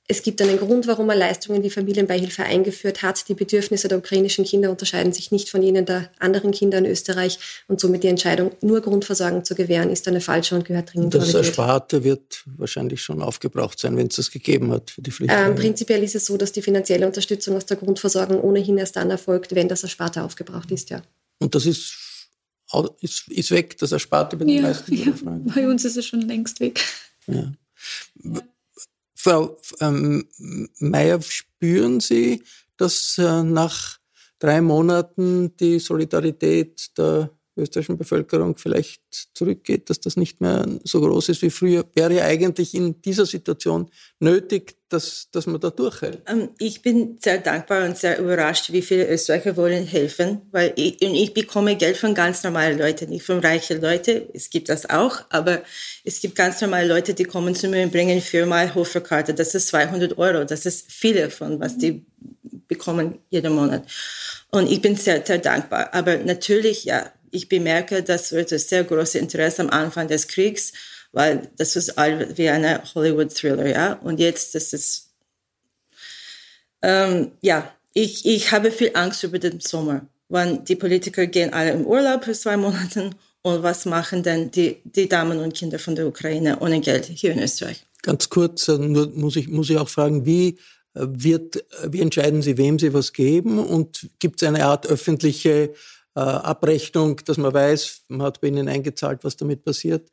es 0.07 0.23
gibt 0.23 0.41
einen 0.41 0.57
Grund, 0.57 0.87
warum 0.87 1.07
man 1.07 1.17
Leistungen 1.17 1.63
wie 1.63 1.69
Familienbeihilfe 1.69 2.43
eingeführt 2.43 3.01
hat. 3.01 3.29
Die 3.29 3.33
Bedürfnisse 3.33 3.87
der 3.87 3.97
ukrainischen 3.97 4.43
Kinder 4.43 4.69
unterscheiden 4.69 5.13
sich 5.13 5.31
nicht 5.31 5.49
von 5.49 5.61
jenen 5.63 5.85
der 5.85 6.09
anderen 6.19 6.51
Kinder 6.51 6.79
in 6.79 6.85
Österreich 6.85 7.39
und 7.67 7.79
somit 7.79 8.03
die 8.03 8.07
Entscheidung, 8.07 8.51
nur 8.61 8.81
Grundversorgung 8.81 9.45
zu 9.45 9.55
gewähren, 9.55 9.89
ist 9.89 10.07
eine 10.07 10.19
falsche 10.19 10.55
und 10.55 10.65
gehört 10.65 10.93
dringend 10.93 11.13
Das 11.13 11.33
Ersparte 11.33 12.03
wird 12.03 12.43
wahrscheinlich 12.57 13.01
schon 13.01 13.21
aufgebraucht 13.21 13.79
sein, 13.79 13.95
wenn 13.95 14.07
es 14.07 14.17
das 14.17 14.31
gegeben 14.31 14.71
hat 14.71 14.91
für 14.91 15.01
die 15.01 15.11
Flüchtlinge. 15.11 15.47
Ähm, 15.47 15.55
prinzipiell 15.55 16.03
ist 16.03 16.15
es 16.15 16.25
so, 16.25 16.35
dass 16.35 16.51
die 16.51 16.61
finanzielle 16.61 17.07
Unterstützung 17.07 17.55
aus 17.55 17.65
der 17.65 17.77
Grundversorgung 17.77 18.41
ohnehin 18.41 18.77
erst 18.77 18.97
dann 18.97 19.09
erfolgt, 19.11 19.55
wenn 19.55 19.69
das 19.69 19.83
Ersparte 19.83 20.23
aufgebraucht 20.23 20.71
ist, 20.71 20.89
ja. 20.89 21.01
Und 21.39 21.55
das 21.55 21.65
ist 21.65 21.97
ist, 23.01 23.27
ist 23.27 23.51
weg, 23.51 23.77
das 23.79 23.91
Ersparte 23.91 24.37
bei 24.37 24.45
den 24.45 24.55
ja, 24.55 24.61
meisten 24.61 24.93
ja, 24.93 25.11
Bei 25.53 25.67
uns 25.67 25.83
ist 25.83 25.97
es 25.97 26.05
schon 26.05 26.21
längst 26.21 26.59
weg. 26.59 26.79
Ja. 27.27 27.51
Frau 29.23 29.57
ähm, 29.81 30.27
Mayer, 30.79 31.21
spüren 31.21 31.99
Sie, 31.99 32.41
dass 32.77 33.19
äh, 33.19 33.43
nach 33.43 33.99
drei 34.39 34.61
Monaten 34.61 35.55
die 35.57 35.77
Solidarität 35.77 36.97
der 36.97 37.29
österreichischen 37.57 37.97
Bevölkerung 37.97 38.57
vielleicht 38.57 39.01
zurückgeht, 39.33 39.89
dass 39.89 39.99
das 39.99 40.15
nicht 40.17 40.41
mehr 40.41 40.65
so 40.83 41.01
groß 41.01 41.29
ist 41.29 41.41
wie 41.41 41.49
früher, 41.49 41.85
wäre 41.93 42.23
eigentlich 42.23 42.73
in 42.73 43.01
dieser 43.01 43.25
Situation 43.25 43.89
nötig, 44.19 44.77
dass, 44.89 45.29
dass 45.31 45.47
man 45.47 45.59
da 45.59 45.69
durchhält. 45.69 46.21
Ähm, 46.27 46.49
ich 46.57 46.81
bin 46.81 47.17
sehr 47.21 47.37
dankbar 47.37 47.85
und 47.85 47.97
sehr 47.97 48.19
überrascht, 48.19 48.71
wie 48.71 48.81
viele 48.81 49.07
Österreicher 49.07 49.55
wollen 49.55 49.85
helfen, 49.85 50.41
weil 50.51 50.73
ich, 50.75 51.01
ich 51.01 51.33
bekomme 51.33 51.77
Geld 51.77 51.97
von 51.97 52.13
ganz 52.13 52.43
normalen 52.43 52.77
Leuten, 52.77 53.09
nicht 53.09 53.25
von 53.25 53.39
reichen 53.39 53.81
Leuten. 53.81 54.23
Es 54.33 54.49
gibt 54.49 54.69
das 54.69 54.89
auch, 54.89 55.21
aber 55.29 55.61
es 56.03 56.19
gibt 56.19 56.35
ganz 56.35 56.61
normale 56.61 56.87
Leute, 56.87 57.13
die 57.13 57.23
kommen 57.23 57.55
zu 57.55 57.67
mir 57.67 57.83
und 57.83 57.91
bringen 57.91 58.21
viermal 58.21 58.73
Hoferkarte. 58.75 59.33
Das 59.33 59.55
ist 59.55 59.67
200 59.67 60.17
Euro. 60.17 60.43
Das 60.45 60.65
ist 60.65 60.91
viele 60.91 61.29
von 61.29 61.59
was 61.59 61.77
die 61.77 62.05
bekommen 62.67 63.19
jeden 63.29 63.53
Monat. 63.53 63.83
Und 64.49 64.71
ich 64.71 64.81
bin 64.81 64.95
sehr, 64.95 65.25
sehr 65.25 65.39
dankbar. 65.39 65.93
Aber 65.93 66.17
natürlich, 66.17 66.85
ja, 66.85 67.11
ich 67.31 67.49
bemerke, 67.49 68.03
das 68.03 68.31
wird 68.31 68.51
ein 68.51 68.59
sehr 68.59 68.83
großes 68.83 69.15
Interesse 69.15 69.61
am 69.61 69.69
Anfang 69.69 70.07
des 70.07 70.27
Kriegs. 70.27 70.73
weil 71.11 71.49
das 71.57 71.75
ist 71.75 71.97
all 71.97 72.37
wie 72.37 72.49
eine 72.49 72.81
Hollywood-Thriller, 72.95 73.67
ja. 73.67 73.93
Und 73.93 74.19
jetzt, 74.19 74.55
das 74.55 74.73
ist, 74.73 75.09
ähm, 76.81 77.31
ja, 77.41 77.69
ich, 77.93 78.25
ich 78.25 78.51
habe 78.51 78.71
viel 78.71 78.91
Angst 78.93 79.23
über 79.23 79.39
den 79.39 79.59
Sommer, 79.59 80.07
wenn 80.29 80.63
die 80.63 80.75
Politiker 80.75 81.27
gehen 81.27 81.53
alle 81.53 81.71
im 81.71 81.85
Urlaub 81.85 82.23
für 82.23 82.33
zwei 82.33 82.57
Monate 82.57 83.09
und 83.41 83.63
was 83.63 83.85
machen 83.85 84.23
denn 84.23 84.51
die, 84.51 84.77
die 84.85 85.09
Damen 85.09 85.39
und 85.39 85.53
Kinder 85.53 85.79
von 85.79 85.95
der 85.95 86.07
Ukraine 86.07 86.59
ohne 86.59 86.79
Geld 86.79 87.05
hier 87.05 87.31
in 87.33 87.39
Österreich? 87.39 87.85
Ganz 88.03 88.29
kurz, 88.29 88.67
äh, 88.67 88.77
nur 88.77 89.09
muss 89.09 89.35
ich, 89.35 89.47
muss 89.47 89.69
ich 89.69 89.77
auch 89.77 89.89
fragen, 89.89 90.25
wie 90.25 90.57
äh, 90.93 91.05
wird, 91.07 91.57
äh, 91.57 91.91
wie 91.91 92.01
entscheiden 92.01 92.41
Sie, 92.41 92.57
wem 92.57 92.79
Sie 92.79 92.93
was 92.93 93.13
geben 93.13 93.59
und 93.59 94.09
gibt 94.19 94.41
es 94.41 94.47
eine 94.47 94.65
Art 94.65 94.87
öffentliche 94.87 95.73
Abrechnung, 96.19 97.21
dass 97.25 97.37
man 97.37 97.53
weiß, 97.53 98.01
man 98.09 98.23
hat 98.27 98.41
bei 98.41 98.47
ihnen 98.47 98.67
eingezahlt, 98.67 99.23
was 99.23 99.37
damit 99.37 99.63
passiert? 99.63 100.09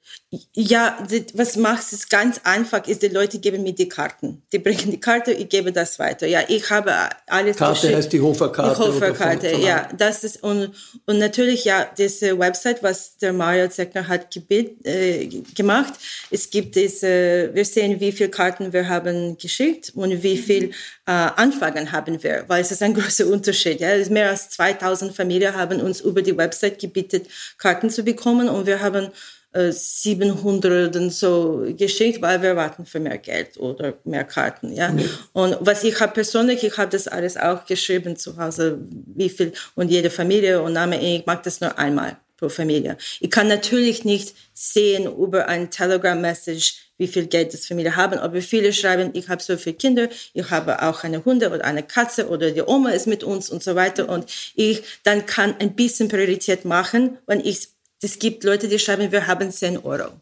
Ja, 0.54 0.96
was 1.34 1.56
macht 1.56 1.92
es 1.92 2.08
ganz 2.08 2.40
einfach, 2.44 2.86
ist, 2.86 3.02
die 3.02 3.08
Leute 3.08 3.40
geben 3.40 3.64
mir 3.64 3.72
die 3.72 3.88
Karten. 3.88 4.42
Die 4.52 4.60
bringen 4.60 4.92
die 4.92 5.00
Karte, 5.00 5.32
ich 5.32 5.48
gebe 5.48 5.72
das 5.72 5.98
weiter. 5.98 6.28
Ja, 6.28 6.42
ich 6.46 6.70
habe 6.70 6.92
alles 7.26 7.56
Karte 7.56 7.96
heißt 7.96 8.12
die 8.12 8.20
Hoferkarte. 8.20 8.80
Die 8.80 8.88
Hoferkarte, 8.88 9.56
ja. 9.56 9.88
Das 9.96 10.22
ist, 10.22 10.42
und, 10.44 10.70
und 11.06 11.18
natürlich, 11.18 11.64
ja, 11.64 11.88
diese 11.98 12.38
Website, 12.38 12.80
was 12.82 13.16
der 13.16 13.32
Mario 13.32 13.68
Zeckner 13.68 14.06
hat 14.06 14.30
gebet, 14.30 14.86
äh, 14.86 15.26
gemacht. 15.56 15.94
Es 16.30 16.48
gibt 16.48 16.76
diese, 16.76 17.50
wir 17.52 17.64
sehen, 17.64 17.98
wie 17.98 18.12
viele 18.12 18.30
Karten 18.30 18.72
wir 18.72 18.88
haben 18.88 19.36
geschickt 19.36 19.92
und 19.96 20.22
wie 20.22 20.36
viel 20.36 20.70
äh, 21.06 21.10
Anfragen 21.10 21.90
haben 21.90 22.22
wir, 22.22 22.44
weil 22.46 22.60
es 22.60 22.70
ist 22.70 22.82
ein 22.82 22.94
großer 22.98 23.26
Unterschied. 23.26 23.80
Ja. 23.80 23.88
Mehr 24.10 24.30
als 24.30 24.50
2000 24.50 25.14
Familien 25.14 25.56
haben 25.56 25.87
uns 25.88 26.00
über 26.00 26.22
die 26.22 26.36
Website 26.36 26.78
gebeten, 26.78 27.22
Karten 27.58 27.90
zu 27.90 28.02
bekommen 28.02 28.48
und 28.48 28.66
wir 28.66 28.80
haben 28.80 29.08
äh, 29.52 29.72
700 29.72 30.94
und 30.94 31.10
so 31.10 31.64
geschickt, 31.76 32.20
weil 32.20 32.42
wir 32.42 32.54
warten 32.54 32.84
für 32.84 33.00
mehr 33.00 33.18
Geld 33.18 33.56
oder 33.58 33.94
mehr 34.04 34.24
Karten. 34.24 34.72
Ja. 34.72 34.90
Mhm. 34.90 35.08
Und 35.32 35.56
was 35.60 35.84
ich 35.84 35.98
habe 36.00 36.12
persönlich, 36.12 36.62
ich 36.64 36.76
habe 36.76 36.90
das 36.90 37.08
alles 37.08 37.36
auch 37.36 37.64
geschrieben 37.64 38.16
zu 38.16 38.36
Hause, 38.36 38.78
wie 39.14 39.30
viel 39.30 39.52
und 39.74 39.90
jede 39.90 40.10
Familie 40.10 40.62
und 40.62 40.74
Name, 40.74 41.00
ich 41.00 41.24
mag 41.26 41.42
das 41.42 41.60
nur 41.60 41.78
einmal 41.78 42.16
pro 42.38 42.48
Familie. 42.48 42.96
Ich 43.20 43.30
kann 43.30 43.48
natürlich 43.48 44.04
nicht 44.04 44.34
sehen 44.54 45.04
über 45.04 45.48
ein 45.48 45.70
Telegram-Message, 45.70 46.76
wie 46.96 47.08
viel 47.08 47.26
Geld 47.26 47.52
das 47.52 47.66
Familie 47.66 47.96
haben. 47.96 48.18
Aber 48.18 48.40
viele 48.40 48.72
schreiben, 48.72 49.10
ich 49.12 49.28
habe 49.28 49.42
so 49.42 49.56
viele 49.56 49.76
Kinder, 49.76 50.08
ich 50.32 50.50
habe 50.50 50.82
auch 50.82 51.04
eine 51.04 51.24
Hunde 51.24 51.50
oder 51.50 51.64
eine 51.64 51.82
Katze 51.82 52.28
oder 52.28 52.50
die 52.50 52.62
Oma 52.62 52.90
ist 52.90 53.06
mit 53.06 53.24
uns 53.24 53.50
und 53.50 53.62
so 53.62 53.74
weiter. 53.74 54.08
Und 54.08 54.26
ich 54.54 54.82
dann 55.02 55.26
kann 55.26 55.54
ein 55.58 55.74
bisschen 55.74 56.08
Priorität 56.08 56.64
machen, 56.64 57.18
wenn 57.26 57.40
ich, 57.40 57.68
es 58.00 58.18
gibt 58.18 58.44
Leute, 58.44 58.68
die 58.68 58.78
schreiben, 58.78 59.12
wir 59.12 59.26
haben 59.26 59.50
10 59.50 59.78
Euro. 59.78 60.12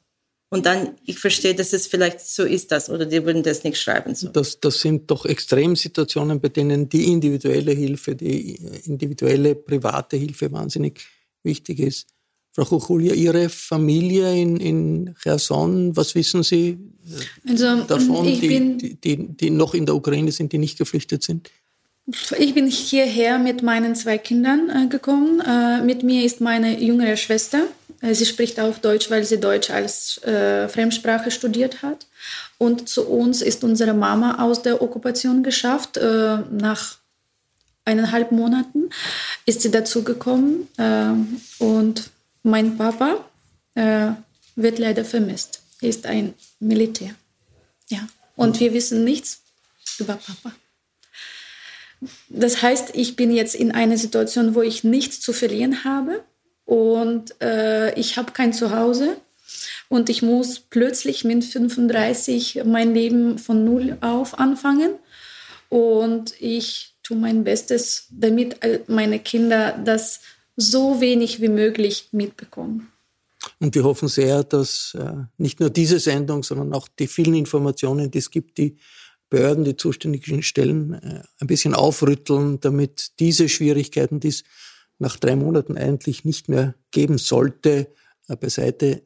Und 0.49 0.65
dann, 0.65 0.93
ich 1.05 1.19
verstehe, 1.19 1.55
dass 1.55 1.73
es 1.73 1.89
vielleicht 1.89 2.21
so 2.21 2.45
ist 2.45 2.71
das, 2.71 2.89
oder 2.89 3.05
die 3.05 3.25
würden 3.25 3.43
das 3.43 3.65
nicht 3.65 3.79
schreiben. 3.79 4.15
So. 4.15 4.29
Das, 4.29 4.61
das 4.61 4.81
sind 4.81 5.11
doch 5.11 5.27
Extremsituationen, 5.27 6.41
bei 6.41 6.49
denen 6.49 6.89
die 6.89 7.11
individuelle 7.13 7.73
Hilfe, 7.73 8.15
die 8.15 8.55
individuelle 8.85 9.57
private 9.57 10.17
Hilfe 10.17 10.51
wahnsinnig 10.53 11.05
wichtig 11.47 11.79
ist. 11.81 12.09
Frau 12.53 12.65
Kuchulia, 12.65 13.15
Ihre 13.15 13.49
Familie 13.49 14.35
in, 14.35 14.57
in 14.57 15.15
Cherson, 15.23 15.95
was 15.95 16.15
wissen 16.15 16.43
Sie 16.43 16.79
also, 17.47 17.83
davon, 17.83 18.27
die, 18.27 18.77
die, 18.79 18.95
die, 18.95 19.29
die 19.29 19.51
noch 19.51 19.75
in 19.75 19.85
der 19.85 19.95
Ukraine 19.95 20.33
sind, 20.33 20.53
die 20.53 20.59
nicht 20.59 20.79
geflüchtet 20.79 21.23
sind? 21.23 21.51
Ich 22.39 22.55
bin 22.55 22.69
hierher 22.69 23.39
mit 23.39 23.63
meinen 23.63 23.95
zwei 23.95 24.17
Kindern 24.17 24.71
äh, 24.71 24.87
gekommen. 24.87 25.41
Äh, 25.41 25.83
mit 25.83 26.03
mir 26.03 26.25
ist 26.25 26.41
meine 26.41 26.81
jüngere 26.81 27.17
Schwester. 27.17 27.65
Äh, 28.01 28.15
sie 28.15 28.27
spricht 28.27 28.61
auch 28.61 28.79
Deutsch, 28.79 29.11
weil 29.11 29.25
sie 29.25 29.39
Deutsch 29.39 29.71
als 29.71 30.23
äh, 30.23 30.69
Fremdsprache 30.69 31.31
studiert 31.31 31.83
hat. 31.83 32.07
Und 32.59 32.89
zu 32.89 33.07
uns 33.09 33.43
ist 33.43 33.65
unsere 33.65 33.93
Mama 33.93 34.43
aus 34.43 34.63
der 34.63 34.81
Okkupation 34.81 35.43
geschafft. 35.43 35.97
Äh, 35.97 36.39
nach 36.51 36.99
eineinhalb 37.87 38.33
Monaten 38.33 38.90
ist 39.46 39.62
sie 39.62 39.70
dazugekommen. 39.70 40.68
Äh, 40.77 41.12
und 41.62 42.11
mein 42.42 42.77
Papa 42.77 43.25
äh, 43.75 44.11
wird 44.57 44.79
leider 44.79 45.05
vermisst. 45.05 45.62
Er 45.81 45.88
ist 45.88 46.07
ein 46.07 46.35
Militär. 46.61 47.14
Ja. 47.88 48.07
Und 48.35 48.61
wir 48.61 48.75
wissen 48.75 49.05
nichts 49.05 49.40
über 49.99 50.14
Papa. 50.14 50.53
Das 52.29 52.62
heißt, 52.62 52.90
ich 52.94 53.16
bin 53.16 53.33
jetzt 53.33 53.55
in 53.55 53.72
einer 53.72 53.96
Situation, 53.96 54.55
wo 54.55 54.62
ich 54.62 54.85
nichts 54.85 55.20
zu 55.20 55.33
verlieren 55.33 55.85
habe 55.85 56.22
und 56.66 57.40
äh, 57.40 57.99
ich 57.99 58.18
habe 58.18 58.33
kein 58.33 58.53
Zuhause 58.53 59.16
und 59.88 60.11
ich 60.11 60.20
muss 60.20 60.61
plötzlich 60.61 61.25
mit 61.25 61.44
35 61.44 62.62
mein 62.64 62.92
Leben 62.92 63.38
von 63.38 63.64
Null 63.64 63.96
auf 64.03 64.38
anfangen 64.38 64.90
und 65.70 66.35
ich 66.40 66.96
tue 67.07 67.16
mein 67.16 67.45
Bestes, 67.45 68.09
damit 68.11 68.59
meine 68.88 69.21
Kinder 69.21 69.79
das 69.85 70.21
so 70.57 71.01
wenig 71.01 71.40
wie 71.40 71.49
möglich 71.49 72.09
mitbekommen. 72.12 72.90
Und 73.61 73.75
wir 73.75 73.85
hoffen 73.85 74.09
sehr, 74.09 74.42
dass 74.42 74.97
äh, 74.99 75.12
nicht 75.38 75.61
nur 75.61 75.71
diese 75.71 76.01
Sendung, 76.01 76.42
sondern 76.42 76.73
auch 76.75 76.88
die 76.88 77.07
vielen 77.07 77.35
Informationen, 77.35 78.11
die 78.11 78.19
es 78.19 78.31
gibt, 78.31 78.59
die 78.59 78.77
Behörden, 79.29 79.64
die 79.64 79.77
zuständigen 79.77 80.42
Stellen 80.42 80.95
äh, 80.95 81.23
ein 81.40 81.47
bisschen 81.47 81.75
aufrütteln, 81.75 82.59
damit 82.61 83.21
diese 83.21 83.49
Schwierigkeiten, 83.49 84.19
die 84.19 84.29
es 84.29 84.45
nach 84.99 85.16
drei 85.16 85.37
Monaten 85.37 85.77
eigentlich 85.77 86.25
nicht 86.25 86.49
mehr 86.49 86.75
geben 86.90 87.19
sollte, 87.19 87.88
äh, 88.29 88.37
beiseite 88.37 89.03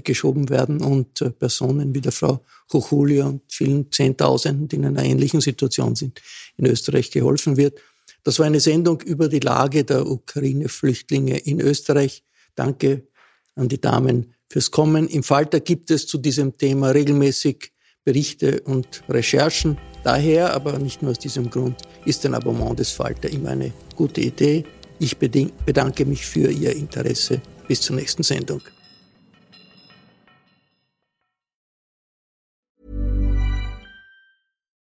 geschoben 0.00 0.48
werden 0.48 0.80
und 0.80 1.20
äh, 1.20 1.30
Personen 1.30 1.94
wie 1.94 2.00
der 2.00 2.12
Frau 2.12 2.44
Chuchulia 2.70 3.26
und 3.26 3.42
vielen 3.48 3.90
Zehntausenden, 3.90 4.68
die 4.68 4.76
in 4.76 4.86
einer 4.86 5.04
ähnlichen 5.04 5.40
Situation 5.40 5.96
sind, 5.96 6.22
in 6.56 6.66
Österreich 6.66 7.10
geholfen 7.10 7.56
wird. 7.56 7.80
Das 8.22 8.38
war 8.38 8.46
eine 8.46 8.60
Sendung 8.60 9.00
über 9.00 9.28
die 9.28 9.40
Lage 9.40 9.84
der 9.84 10.06
Ukraine-Flüchtlinge 10.06 11.38
in 11.38 11.60
Österreich. 11.60 12.22
Danke 12.54 13.08
an 13.56 13.68
die 13.68 13.80
Damen 13.80 14.34
fürs 14.48 14.70
Kommen. 14.70 15.08
Im 15.08 15.22
Falter 15.22 15.60
gibt 15.60 15.90
es 15.90 16.06
zu 16.06 16.18
diesem 16.18 16.56
Thema 16.56 16.90
regelmäßig 16.90 17.72
Berichte 18.04 18.60
und 18.62 19.02
Recherchen. 19.08 19.78
Daher, 20.04 20.54
aber 20.54 20.78
nicht 20.78 21.02
nur 21.02 21.12
aus 21.12 21.18
diesem 21.18 21.50
Grund, 21.50 21.76
ist 22.04 22.24
ein 22.26 22.34
Abonnement 22.34 22.78
des 22.78 22.90
Falter 22.90 23.28
immer 23.28 23.50
eine 23.50 23.72
gute 23.96 24.20
Idee. 24.20 24.64
Ich 24.98 25.16
bedanke 25.18 26.04
mich 26.04 26.24
für 26.24 26.50
Ihr 26.50 26.74
Interesse. 26.76 27.40
Bis 27.66 27.80
zur 27.80 27.96
nächsten 27.96 28.22
Sendung. 28.22 28.60